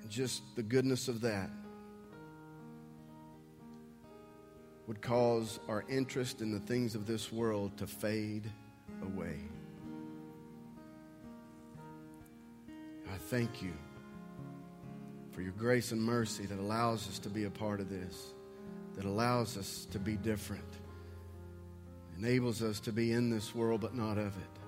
And 0.00 0.10
just 0.10 0.40
the 0.56 0.62
goodness 0.62 1.08
of 1.08 1.20
that 1.20 1.50
would 4.86 5.02
cause 5.02 5.60
our 5.68 5.84
interest 5.90 6.40
in 6.40 6.52
the 6.52 6.60
things 6.60 6.94
of 6.94 7.06
this 7.06 7.30
world 7.30 7.76
to 7.76 7.86
fade 7.86 8.50
away. 9.02 9.38
I 13.12 13.18
thank 13.18 13.62
you 13.62 13.72
for 15.32 15.42
your 15.42 15.52
grace 15.52 15.92
and 15.92 16.02
mercy 16.02 16.46
that 16.46 16.58
allows 16.58 17.08
us 17.08 17.18
to 17.20 17.28
be 17.28 17.44
a 17.44 17.50
part 17.50 17.80
of 17.80 17.88
this, 17.88 18.32
that 18.94 19.04
allows 19.04 19.56
us 19.56 19.86
to 19.90 19.98
be 19.98 20.16
different, 20.16 20.64
enables 22.18 22.62
us 22.62 22.80
to 22.80 22.92
be 22.92 23.12
in 23.12 23.30
this 23.30 23.54
world 23.54 23.80
but 23.80 23.94
not 23.94 24.18
of 24.18 24.36
it. 24.36 24.60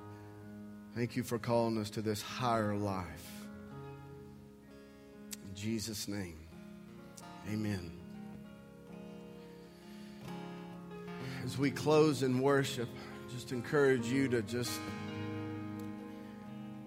Thank 0.95 1.17
you 1.17 1.23
for 1.23 1.39
calling 1.39 1.79
us 1.79 1.91
to 1.91 2.03
this 2.03 2.21
higher 2.21 2.75
life. 2.75 3.47
In 5.47 5.55
Jesus' 5.55 6.09
name, 6.09 6.39
amen. 7.51 7.93
As 11.45 11.57
we 11.57 11.71
close 11.71 12.23
in 12.23 12.41
worship, 12.41 12.89
just 13.31 13.53
encourage 13.53 14.07
you 14.07 14.27
to 14.29 14.43
just 14.43 14.81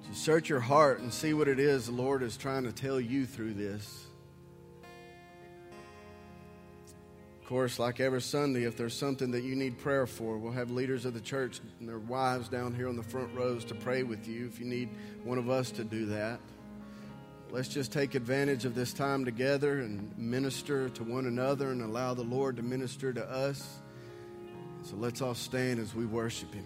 to 0.08 0.16
search 0.16 0.50
your 0.50 0.60
heart 0.60 1.00
and 1.00 1.14
see 1.14 1.34
what 1.34 1.48
it 1.48 1.60
is 1.60 1.86
the 1.86 1.92
Lord 1.92 2.24
is 2.24 2.36
trying 2.36 2.64
to 2.64 2.72
tell 2.72 3.00
you 3.00 3.26
through 3.26 3.54
this. 3.54 4.06
Of 7.42 7.48
course, 7.48 7.80
like 7.80 8.00
every 8.00 8.22
Sunday, 8.22 8.64
if 8.64 8.76
there's 8.76 8.96
something 8.96 9.32
that 9.32 9.44
you 9.44 9.56
need 9.56 9.78
prayer 9.78 10.08
for, 10.08 10.38
we'll 10.38 10.54
have 10.54 10.72
leaders 10.72 11.06
of 11.06 11.14
the 11.14 11.22
church 11.22 11.60
and 11.80 11.88
their 11.88 12.00
wives 12.00 12.50
down 12.50 12.74
here 12.74 12.88
on 12.88 12.96
the 12.96 13.04
front 13.04 13.34
rows 13.36 13.64
to 13.66 13.76
pray 13.76 14.04
with 14.04 14.28
you 14.28 14.48
if 14.48 14.60
you 14.60 14.66
need 14.66 14.90
one 15.24 15.38
of 15.38 15.50
us 15.50 15.70
to 15.72 15.84
do 15.84 16.08
that. 16.08 16.40
Let's 17.52 17.68
just 17.68 17.92
take 17.92 18.16
advantage 18.16 18.64
of 18.64 18.74
this 18.74 18.94
time 18.94 19.26
together 19.26 19.82
and 19.82 20.18
minister 20.18 20.90
to 20.90 21.04
one 21.04 21.26
another 21.26 21.72
and 21.72 21.82
allow 21.82 22.14
the 22.14 22.24
Lord 22.24 22.56
to 22.56 22.64
minister 22.64 23.12
to 23.12 23.30
us. 23.30 23.82
So 24.84 24.96
let's 24.98 25.22
all 25.22 25.36
stand 25.36 25.80
as 25.80 25.94
we 25.96 26.06
worship 26.06 26.54
Him. 26.54 26.66